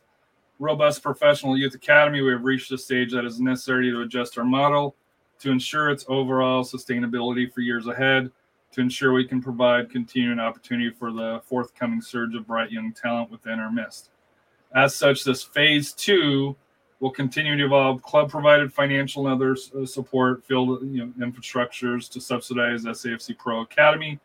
[0.58, 4.44] robust professional youth academy, we have reached a stage that is necessary to adjust our
[4.44, 4.94] model
[5.40, 8.30] to ensure its overall sustainability for years ahead,
[8.72, 13.30] to ensure we can provide continuing opportunity for the forthcoming surge of bright young talent
[13.30, 14.10] within our midst.
[14.74, 16.54] As such, this phase two
[17.00, 22.08] will continue to evolve club provided financial and other uh, support, field you know, infrastructures
[22.10, 24.20] to subsidize SAFC Pro Academy.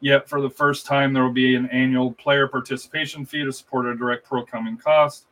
[0.00, 3.86] Yet, for the first time, there will be an annual player participation fee to support
[3.86, 5.26] a direct pro coming cost,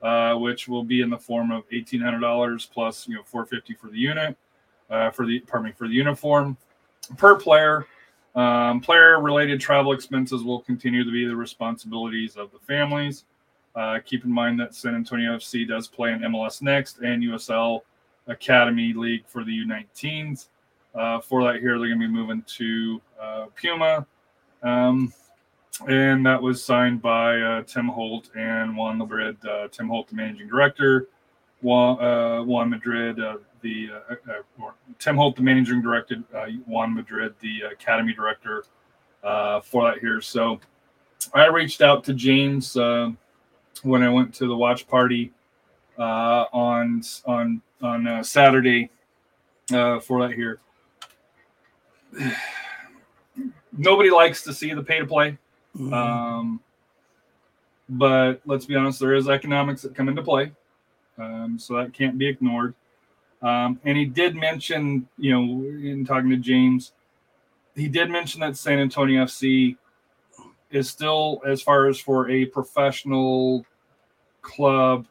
[0.00, 3.98] uh, which will be in the form of $1,800 plus, you know, 450 for the
[3.98, 4.36] unit
[4.90, 6.56] uh, for the pardon me for the uniform
[7.16, 7.86] per player.
[8.34, 13.24] Um, player related travel expenses will continue to be the responsibilities of the families.
[13.74, 17.80] Uh, keep in mind that San Antonio FC does play in MLS Next and USL
[18.26, 20.48] Academy League for the U19s.
[20.94, 24.06] Uh, for that, here they're going to be moving to uh, Puma.
[24.62, 25.12] Um,
[25.88, 29.36] and that was signed by uh, Tim Holt and Juan Madrid.
[29.46, 31.08] Uh, Tim Holt, the managing director,
[31.60, 33.18] Juan, uh, Juan Madrid,
[33.66, 38.64] the uh, uh, or Tim Holt, the managing director, uh, Juan Madrid, the academy director
[39.24, 40.20] uh, for that here.
[40.20, 40.60] So
[41.34, 43.10] I reached out to James uh,
[43.82, 45.32] when I went to the watch party
[45.98, 48.90] uh, on on on uh, Saturday
[49.72, 50.60] uh, for that here.
[53.78, 55.36] Nobody likes to see the pay to play.
[55.76, 55.92] Mhm.
[55.92, 56.60] Um,
[57.88, 60.52] but let's be honest, there is economics that come into play,
[61.18, 62.74] um, so that can't be ignored.
[63.42, 65.42] Um, and he did mention, you know,
[65.88, 66.92] in talking to James,
[67.74, 69.76] he did mention that San Antonio FC
[70.70, 73.64] is still, as far as for a professional
[74.42, 75.06] club,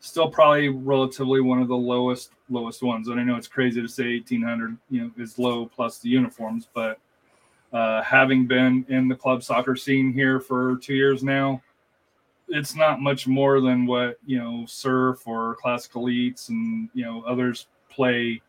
[0.00, 3.08] still probably relatively one of the lowest lowest ones.
[3.08, 6.68] And I know it's crazy to say 1800, you know, is low plus the uniforms,
[6.72, 6.98] but
[7.72, 11.60] uh, having been in the club soccer scene here for two years now,
[12.48, 17.22] it's not much more than what you know surf or classic elites and you know
[17.26, 18.40] others play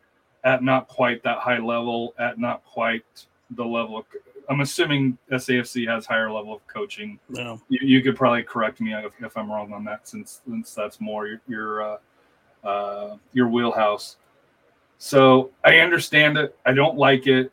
[0.44, 3.04] at not quite that high level, at not quite
[3.50, 4.04] the level of.
[4.48, 7.58] I'm assuming SAFC has higher level of coaching yeah.
[7.68, 11.00] you, you could probably correct me if, if I'm wrong on that, since since that's
[11.00, 11.96] more your your uh,
[12.64, 14.16] uh, your wheelhouse.
[14.98, 16.56] So I understand it.
[16.64, 17.52] I don't like it.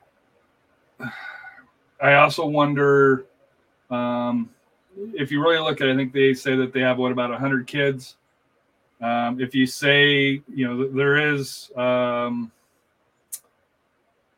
[2.02, 3.26] I also wonder
[3.90, 4.50] um,
[5.14, 5.88] if you really look at.
[5.88, 8.16] it, I think they say that they have what about hundred kids.
[9.02, 12.52] Um, if you say you know there is um,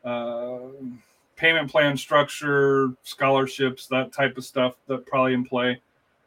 [0.04, 0.58] uh,
[1.36, 5.80] payment plan structure, scholarships, that type of stuff that probably in play.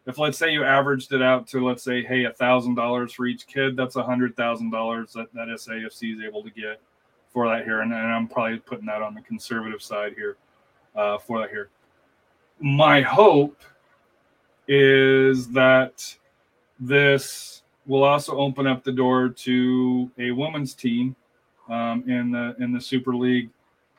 [0.08, 3.28] If let's say you averaged it out to let's say, hey, a thousand dollars for
[3.28, 6.82] each kid, that's a hundred thousand dollars that that SAFC is able to get
[7.32, 10.38] for that here, and, and I'm probably putting that on the conservative side here
[10.96, 11.70] uh, for that here.
[12.60, 13.58] My hope
[14.74, 16.16] is that
[16.80, 21.16] this will also open up the door to a women's team
[21.70, 23.50] um, in the in the Super League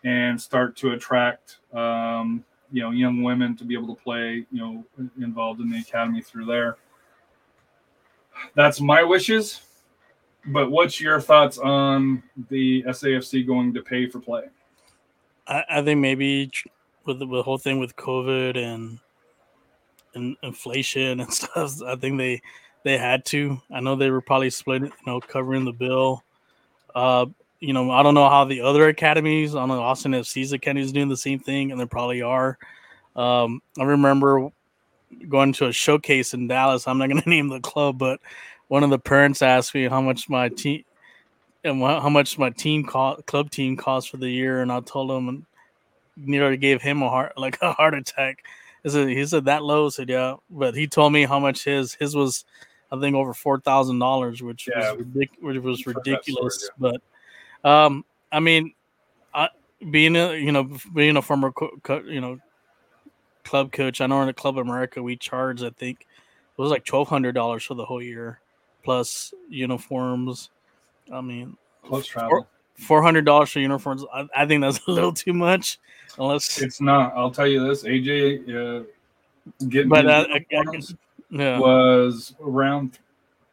[0.05, 4.59] and start to attract um, you know young women to be able to play you
[4.61, 4.85] know
[5.21, 6.77] involved in the academy through there.
[8.55, 9.61] That's my wishes
[10.47, 14.45] but what's your thoughts on the safc going to pay for play?
[15.47, 16.51] I, I think maybe
[17.05, 18.99] with the, with the whole thing with COVID and
[20.15, 22.41] and inflation and stuff, I think they
[22.85, 23.61] they had to.
[23.71, 26.25] I know they were probably split, you know, covering the bill.
[26.95, 27.27] Uh,
[27.61, 30.93] you know, I don't know how the other academies, I know Austin FC's academy is
[30.93, 32.59] doing the same thing, and they probably are.
[33.15, 34.49] Um, I remember
[35.29, 36.89] going to a showcase in Dallas.
[36.89, 38.21] I'm not going to name the club, but
[38.69, 40.85] one of the parents asked me how much my team
[41.65, 45.29] and how much my team club team cost for the year, and I told him
[45.29, 45.47] and
[46.17, 48.45] nearly gave him a heart like a heart attack.
[48.83, 49.89] He said, he said that low.
[49.89, 52.45] Said yeah, but he told me how much his his was.
[52.91, 56.15] I think over four thousand dollars, which Yeah, was ridic- which was heard that story,
[56.15, 56.71] ridiculous.
[56.79, 57.01] But
[57.65, 58.75] um, I mean,
[59.33, 59.49] I,
[59.91, 62.39] being a you know being a former co- co- you know
[63.45, 66.85] club coach, I know in the Club America we charge I think it was like
[66.85, 68.41] twelve hundred dollars for the whole year,
[68.85, 70.51] plus uniforms.
[71.11, 72.47] I mean, close travel
[72.83, 74.05] four hundred dollars for uniforms.
[74.13, 75.79] I, I think that's a little too much,
[76.19, 76.61] unless.
[76.61, 78.85] it's not i'll tell you this aj uh,
[79.69, 80.95] getting But his uh, I- I- uniforms
[81.31, 82.99] yeah, was around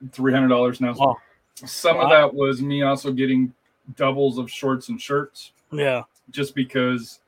[0.10, 1.16] $300 now Oh.
[1.66, 3.54] some of that was me also getting
[3.96, 7.20] doubles of shorts and shirts yeah, just because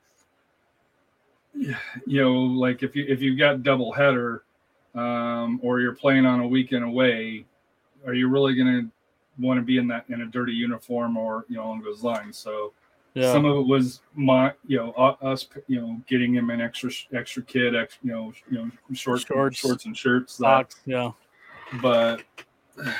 [2.06, 4.42] you know like if you if you've got double header
[4.94, 7.44] um, or you're playing on a weekend away
[8.06, 8.90] are you really going to
[9.38, 12.36] want to be in that in a dirty uniform or you know along those lines
[12.36, 12.72] so
[13.14, 13.32] yeah.
[13.32, 14.90] some of it was my you know
[15.22, 19.20] us you know getting him an extra extra kid ex, you know you know short
[19.20, 19.56] Shorts.
[19.58, 21.10] shorts and shirts that, Socks, yeah.
[21.80, 22.22] but
[22.76, 22.92] The you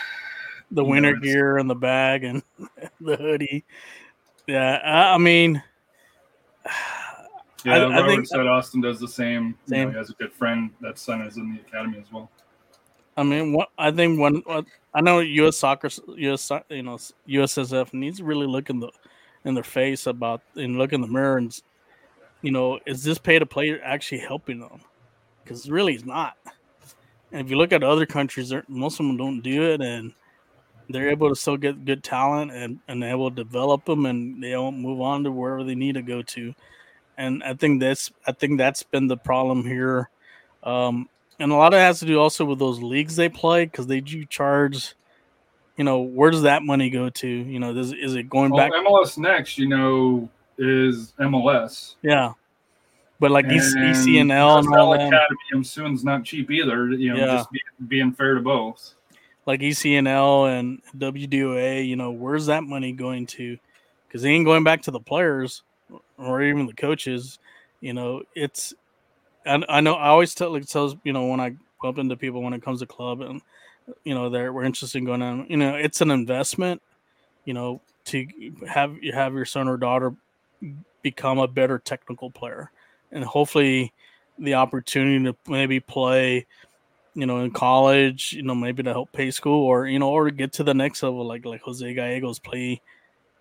[0.70, 2.42] know, winter gear and the bag and
[3.00, 3.64] the hoodie.
[4.46, 5.62] Yeah, I, I mean,
[7.64, 9.90] yeah I- I Robert think- said Austin does the same, You know, Same.
[9.92, 12.30] he has a good friend that son is in the academy as well
[13.16, 14.42] I mean, what I think one,
[14.94, 15.56] I know U.S.
[15.56, 16.50] Soccer, U.S.
[16.70, 16.96] You know,
[17.28, 18.90] USSF needs to really look in the
[19.44, 21.60] in their face about and look in the mirror and,
[22.42, 24.80] you know, is this pay to play actually helping them?
[25.42, 26.36] Because really, it's not.
[27.32, 30.12] And if you look at other countries, most of them don't do it, and
[30.90, 34.50] they're able to still get good talent and and able to develop them, and they
[34.50, 36.54] don't move on to wherever they need to go to.
[37.16, 40.10] And I think that's I think that's been the problem here.
[40.62, 41.08] Um,
[41.38, 43.86] and a lot of it has to do also with those leagues they play because
[43.86, 44.94] they do charge.
[45.76, 47.26] You know, where does that money go to?
[47.28, 48.72] You know, does, is it going Well, back?
[48.72, 50.28] MLS next, you know,
[50.58, 51.94] is MLS.
[52.02, 52.32] Yeah,
[53.18, 56.90] but like And ECNL and all them, Academy, I'm assuming, not cheap either.
[56.90, 57.36] You know, Yeah.
[57.36, 58.94] just be, being fair to both.
[59.46, 61.86] like ECNL and WDOA.
[61.88, 63.58] You know, where's that money going to?
[64.06, 65.62] Because they ain't going back to the players
[66.18, 67.38] or even the coaches.
[67.80, 68.74] You know, it's.
[69.46, 69.94] I, I know.
[69.94, 72.80] I always tell like tells you know when I bump into people when it comes
[72.80, 73.40] to club and
[74.04, 75.46] you know they're we're interested in going on.
[75.48, 76.82] You know, it's an investment.
[77.44, 78.26] You know, to
[78.68, 80.14] have you have your son or daughter
[81.02, 82.70] become a better technical player,
[83.10, 83.92] and hopefully
[84.38, 86.46] the opportunity to maybe play
[87.14, 90.24] you know, in college, you know, maybe to help pay school or, you know, or
[90.24, 92.80] to get to the next level, like like Jose Gallegos play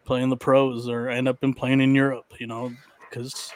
[0.03, 2.71] play in the pros or end up in playing in Europe, you know,
[3.09, 3.53] because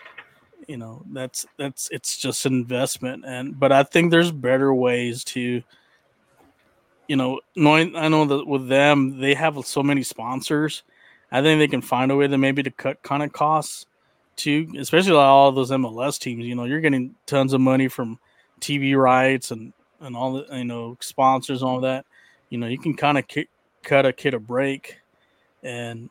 [0.68, 3.24] you know, that's that's it's just an investment.
[3.26, 5.62] And but I think there's better ways to
[7.08, 10.84] you know, knowing I know that with them they have so many sponsors.
[11.32, 13.86] I think they can find a way to maybe to cut kind of costs
[14.36, 16.45] too, especially like all those MLS teams.
[16.45, 18.20] You know, you're getting tons of money from
[18.60, 22.06] TV rights and and all the you know sponsors all that.
[22.49, 23.49] You know, you can kind of ki-
[23.84, 24.97] cut a kid a break,
[25.64, 26.10] and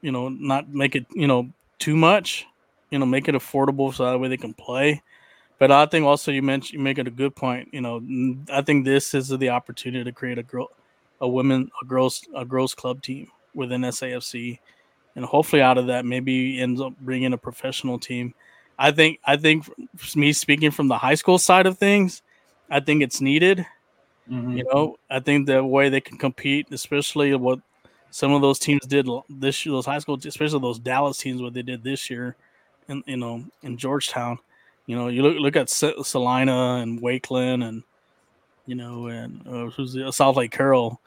[0.00, 2.46] you know not make it you know too much.
[2.90, 5.02] You know, make it affordable so that way they can play.
[5.58, 7.68] But I think also you mentioned you make it a good point.
[7.72, 8.00] You know,
[8.52, 10.68] I think this is the opportunity to create a girl,
[11.20, 14.58] a women, a girls, a girls club team within SAFC,
[15.16, 18.34] and hopefully out of that maybe ends up bringing a professional team.
[18.78, 19.64] I think I think
[20.14, 22.22] me speaking from the high school side of things,
[22.70, 23.64] I think it's needed.
[24.30, 24.58] Mhm.
[24.58, 27.60] You know, I think the way they can compete, especially what
[28.10, 31.54] some of those teams did this year, those high school, especially those Dallas teams, what
[31.54, 32.36] they did this year,
[32.88, 34.38] in you know in Georgetown.
[34.86, 37.82] You know, you look look at Celina and Wakeland, and
[38.66, 41.00] you know, and uh, who's the, Southlake Carroll.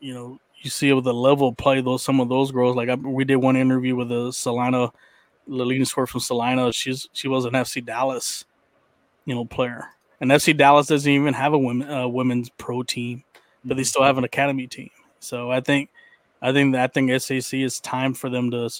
[0.00, 2.76] You know, you see with the level play those some of those girls.
[2.76, 4.90] Like I, we did one interview with the Celina,
[5.46, 6.72] the leading scorer from Celina.
[6.72, 8.44] She's she was an FC Dallas,
[9.26, 9.88] you know, player.
[10.20, 13.24] And FC Dallas doesn't even have a women uh, women's pro team,
[13.64, 14.90] but they still have an academy team.
[15.18, 15.90] So I think,
[16.40, 18.70] I think that I think SAC is time for them to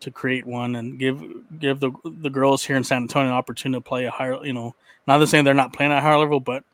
[0.00, 1.22] to create one and give
[1.58, 4.44] give the the girls here in San Antonio an opportunity to play a higher.
[4.44, 4.74] You know,
[5.06, 6.64] not to saying they're not playing at a higher level, but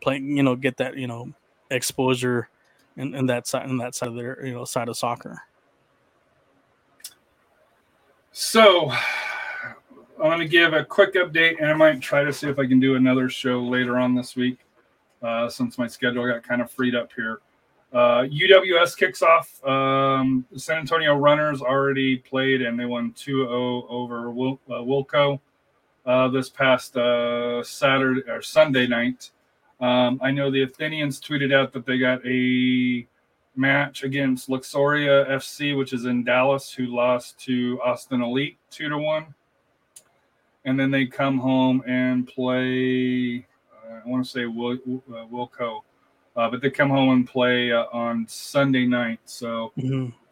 [0.00, 0.36] playing.
[0.36, 1.32] You know, get that you know
[1.70, 2.48] exposure
[2.96, 5.42] in that side in that side of their you know side of soccer.
[8.32, 12.58] So I'm going to give a quick update, and I might try to see if
[12.58, 14.58] I can do another show later on this week,
[15.22, 17.40] uh, since my schedule got kind of freed up here.
[17.94, 19.64] Uh, UWS kicks off.
[19.64, 25.38] Um, San Antonio Runners already played, and they won 2-0 over Wil- uh, Wilco
[26.04, 29.30] uh, this past uh, Saturday or Sunday night.
[29.80, 33.06] Um, I know the Athenians tweeted out that they got a
[33.54, 38.98] match against Luxoria FC, which is in Dallas, who lost to Austin Elite two to
[38.98, 39.26] one.
[40.64, 43.46] And then they come home and play.
[43.70, 44.78] Uh, I want to say Wil-
[45.10, 45.82] uh, Wilco,
[46.36, 49.20] uh, but they come home and play uh, on Sunday night.
[49.24, 49.72] So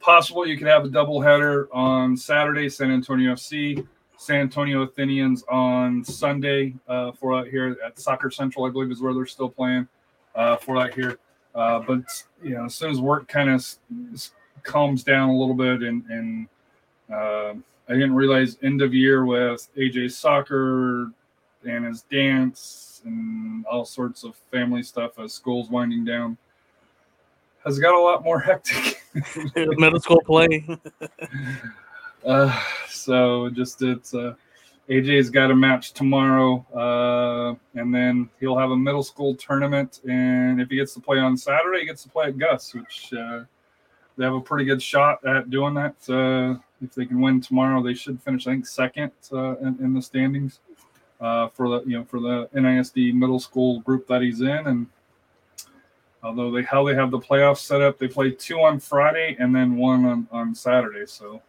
[0.00, 3.86] possible you could have a doubleheader on Saturday, San Antonio FC,
[4.16, 9.00] San Antonio Athenians on Sunday uh, for out here at Soccer Central, I believe is
[9.00, 9.88] where they're still playing
[10.34, 11.18] uh, for out here.
[11.54, 12.02] Uh, but
[12.42, 13.66] you know, as soon as work kind of
[14.62, 16.48] calms down a little bit, and and
[17.12, 17.54] uh,
[17.88, 21.10] I didn't realize end of year with AJ soccer
[21.64, 26.36] and his dance and all sorts of family stuff as school's winding down
[27.64, 29.02] has got a lot more hectic.
[29.56, 30.66] Middle school play.
[32.24, 32.56] Uh,
[32.88, 34.32] so just it's uh,
[34.88, 39.98] AJ's got a match tomorrow, uh, and then he'll have a middle school tournament.
[40.08, 43.12] And if he gets to play on Saturday, he gets to play at Gus, which
[43.12, 43.40] uh,
[44.16, 45.96] they have a pretty good shot at doing that.
[46.08, 49.92] Uh, if they can win tomorrow, they should finish, I think, second uh, in, in
[49.92, 50.60] the standings
[51.22, 54.66] uh, for the you know for the NISD middle school group that he's in.
[54.66, 54.86] And
[56.22, 59.54] although they how they have the playoffs set up, they play two on Friday and
[59.54, 61.06] then one on, on Saturday.
[61.06, 61.40] So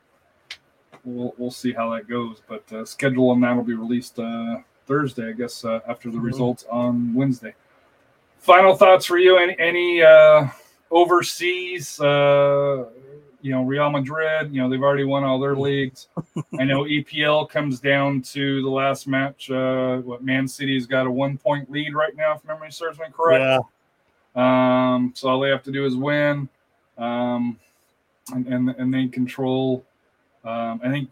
[1.03, 2.41] we'll we'll see how that goes.
[2.47, 6.17] But uh, schedule on that will be released uh, Thursday, I guess, uh, after the
[6.17, 6.24] Mhm.
[6.24, 7.53] results on Wednesday.
[8.39, 9.38] Final thoughts for you?
[9.38, 10.47] Any any uh,
[10.91, 11.99] overseas?
[13.43, 14.51] You know, Real Madrid.
[14.51, 16.07] You know, they've already won all their leagues.
[16.59, 19.51] I know EPL comes down to the last match.
[19.51, 23.05] Uh, what Man City's got a one point lead right now, if memory serves me
[23.13, 23.43] correct.
[23.43, 24.95] Yeah.
[24.95, 26.49] Um, so all they have to do is win,
[26.97, 27.59] um,
[28.33, 29.85] and, and and they control.
[30.43, 31.11] Um, I think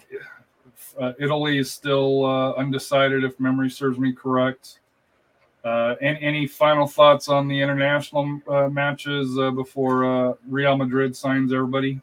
[0.99, 4.79] uh, Italy is still uh, undecided, if memory serves me correct.
[5.63, 11.15] Uh, any, any final thoughts on the international uh, matches uh, before uh, Real Madrid
[11.15, 12.01] signs everybody?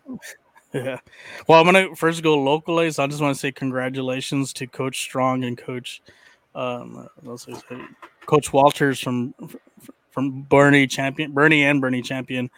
[0.73, 0.99] Yeah.
[1.47, 2.99] Well, I'm gonna first go localize.
[2.99, 6.03] I just want to say congratulations to Coach Strong and Coach
[6.55, 7.09] um,
[8.27, 9.35] Coach Walters from
[10.11, 12.51] from Boerne Champion, Boerne and Boerne Champion,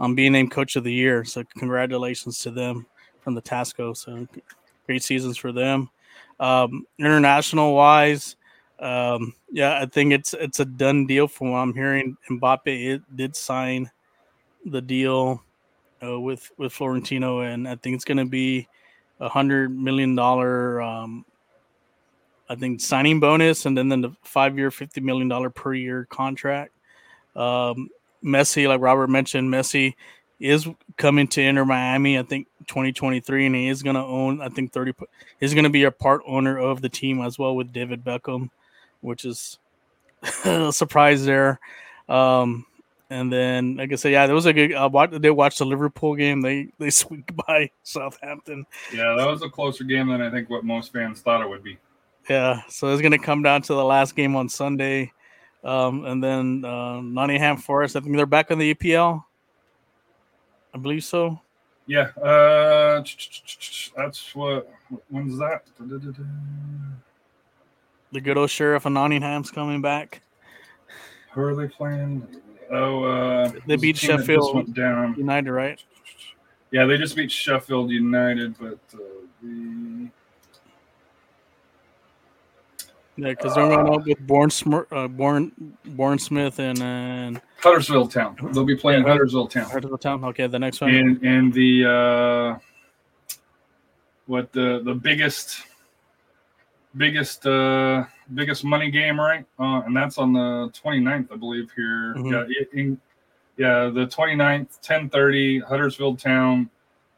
[0.00, 1.24] on um, being named Coach of the Year.
[1.24, 2.86] So congratulations to them
[3.20, 3.96] from the Tasco.
[3.96, 4.26] So
[4.86, 5.90] great seasons for them.
[6.40, 8.36] Um, international wise,
[8.80, 12.16] um, yeah, I think it's it's a done deal from what I'm hearing.
[12.30, 13.90] Mbappe it did sign
[14.64, 15.42] the deal
[16.02, 18.68] uh, with with Florentino, and I think it's going to be
[19.20, 21.24] a hundred million dollar, um,
[22.48, 26.06] I think signing bonus, and then, then the five year, fifty million dollar per year
[26.08, 26.72] contract.
[27.34, 27.88] Um,
[28.24, 29.94] Messi, like Robert mentioned, Messi
[30.40, 32.18] is coming to Inter Miami.
[32.18, 34.40] I think 2023, and he is going to own.
[34.40, 34.94] I think 30.
[35.40, 38.50] He's going to be a part owner of the team as well with David Beckham,
[39.00, 39.58] which is
[40.44, 41.60] a surprise there.
[42.08, 42.66] Um,
[43.10, 44.74] and then, like I said, yeah, there was a good.
[44.74, 46.42] Uh, watch, they watched the Liverpool game.
[46.42, 48.66] They they squeaked by Southampton.
[48.92, 51.62] Yeah, that was a closer game than I think what most fans thought it would
[51.62, 51.78] be.
[52.28, 55.12] Yeah, so it's gonna come down to the last game on Sunday,
[55.64, 57.96] um, and then uh, Nottingham Forest.
[57.96, 59.24] I think they're back on the EPL.
[60.74, 61.40] I believe so.
[61.86, 63.02] Yeah, uh,
[63.96, 64.70] that's what.
[65.08, 65.64] When's that?
[68.12, 70.22] The good old sheriff of Nottingham's coming back.
[71.32, 72.26] Who are they playing?
[72.70, 75.14] Oh, uh, they beat Sheffield down.
[75.16, 75.82] United, right?
[76.70, 78.98] Yeah, they just beat Sheffield United, but uh,
[79.42, 80.08] the
[83.18, 84.48] yeah, because they're going up with Born,
[84.92, 88.36] uh, Born, Bournemouth and uh, Huddersfield Town.
[88.52, 89.64] They'll be playing yeah, Huddersfield Town.
[89.64, 90.24] Huddersfield Town.
[90.26, 90.94] Okay, the next one.
[90.94, 92.58] And and the uh,
[94.26, 95.62] what the the biggest
[96.96, 99.44] biggest uh biggest money game right?
[99.58, 102.14] Uh, and that's on the 29th i believe here.
[102.16, 102.50] Mm-hmm.
[102.50, 103.00] yeah in,
[103.56, 106.70] yeah the 29th 1030 huddersfield town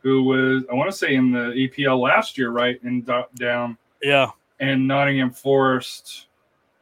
[0.03, 4.31] who was i want to say in the epl last year right and down yeah.
[4.59, 6.27] and nottingham forest.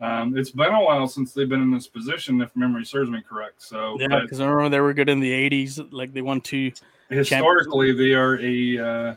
[0.01, 3.21] Um, it's been a while since they've been in this position if memory serves me
[3.21, 3.97] correct so.
[3.99, 6.71] Yeah because i remember they were good in the 80s like they won two
[7.11, 9.15] historically they are a uh,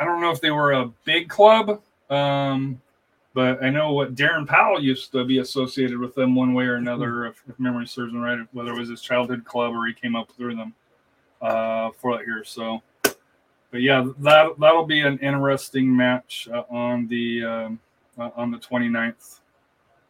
[0.00, 2.80] I don't know if they were a big club um,
[3.34, 6.76] but I know what Darren Powell used to be associated with them one way or
[6.76, 9.92] another, if, if memory serves me right, whether it was his childhood club or he
[9.92, 10.74] came up through them
[11.40, 12.42] uh, for that here.
[12.44, 12.82] So,
[13.70, 17.80] but yeah, that that'll be an interesting match uh, on the um,
[18.18, 19.40] uh, on the 29th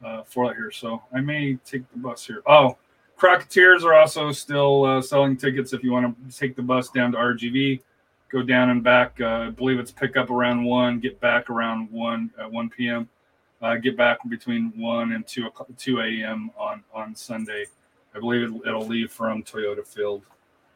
[0.05, 0.71] uh, for that here.
[0.71, 2.43] So I may take the bus here.
[2.47, 2.77] Oh,
[3.19, 7.13] Crocketeers are also still uh, selling tickets if you want to take the bus down
[7.13, 7.81] to RGV
[8.31, 9.21] go down and back.
[9.21, 13.09] Uh, I believe it's pick up around one, get back around one at one p.m.
[13.61, 16.51] Uh, get back between one and two two a.m.
[16.59, 17.67] on on Sunday.
[18.15, 20.23] I believe it, will leave from Toyota Field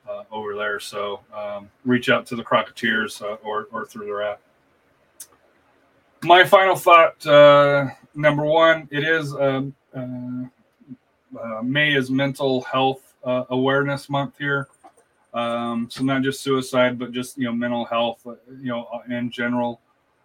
[0.08, 0.80] uh, over there.
[0.80, 4.40] So um, reach out to the Crocketeers uh, or or through their app.
[6.24, 14.10] My final thought: uh, number one, it is um, uh, May is Mental Health Awareness
[14.10, 14.68] Month here.
[15.34, 18.26] Um, so not just suicide, but just you know mental health,
[18.60, 19.80] you know, in general.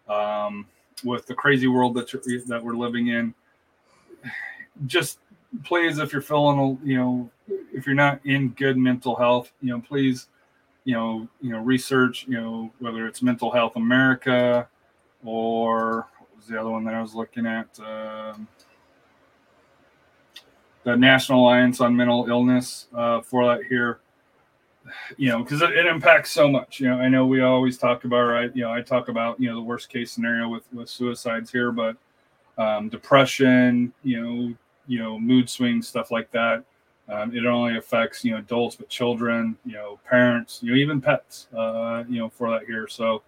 [0.07, 0.67] Um,
[1.03, 2.11] with the crazy world that
[2.47, 3.33] that we're living in,
[4.85, 5.19] just
[5.63, 7.29] please, if you're feeling, you know,
[7.73, 10.27] if you're not in good mental health, you know, please,
[10.83, 14.67] you know, you know, research, you know, whether it's Mental Health America
[15.23, 17.79] or what was the other one that I was looking at.
[17.79, 18.47] Um,
[20.83, 23.99] the National Alliance on Mental Illness uh, for that here
[25.17, 26.79] you know, because it, it, impacts so much.
[26.79, 28.55] You know, I know we always talk about, right?
[28.55, 31.71] You know, I talk about, you know, the worst case scenario with with suicides here,
[31.71, 31.95] but
[32.57, 34.53] um, depression, you know,
[34.87, 36.63] you know, mood swings, stuff like that.
[37.09, 40.99] Um, it only affects you know adults, but children, you know, parents, you know, even
[40.99, 42.87] pets, uh, you know, for that here.
[42.87, 43.23] So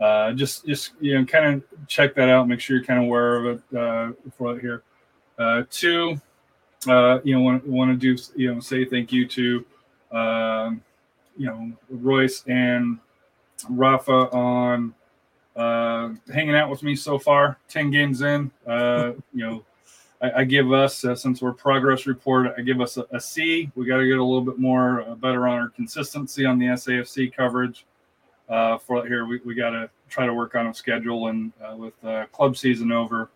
[0.00, 2.48] uh, just just you know, kind of check that out.
[2.48, 4.82] Make sure you're kind of aware of it uh, for that here.
[5.38, 6.20] Uh, two,
[6.88, 9.64] uh, you know, want want to do you know say thank you to.
[10.10, 10.82] Um,
[11.36, 12.98] you know Royce and
[13.68, 14.94] Rafa on
[15.56, 17.58] uh, hanging out with me so far.
[17.68, 19.64] Ten games in, uh, you know,
[20.20, 23.70] I, I give us uh, since we're progress report, I give us a, a C.
[23.74, 26.66] We got to get a little bit more uh, better on our consistency on the
[26.66, 27.86] SAFC coverage.
[28.48, 31.74] Uh, for here, we, we got to try to work on a schedule, and uh,
[31.76, 31.94] with
[32.32, 33.30] club season over,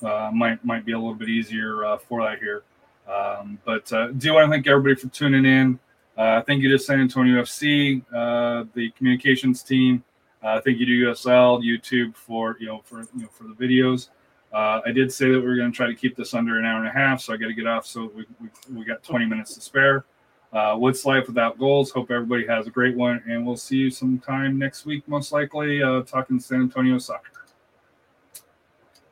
[0.00, 2.62] might might be a little bit easier for that here.
[3.08, 3.86] Um, but
[4.18, 5.80] do want to thank everybody for tuning in.
[6.16, 10.04] Uh, thank you to San Antonio FC, uh, the communications team.
[10.42, 14.08] Uh, thank you to USL, YouTube for you know for you know for the videos.
[14.52, 16.78] I did say that we were going to try to keep this under an hour
[16.78, 17.86] and a half, so I got to get off.
[17.86, 18.48] So we, we,
[18.80, 20.04] we got 20 minutes to spare.
[20.52, 21.90] Uh, what's life without goals?
[21.90, 25.82] Hope everybody has a great one, and we'll see you sometime next week, most likely,
[25.82, 27.46] uh, talking San Antonio soccer.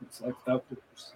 [0.00, 1.12] What's life without goals?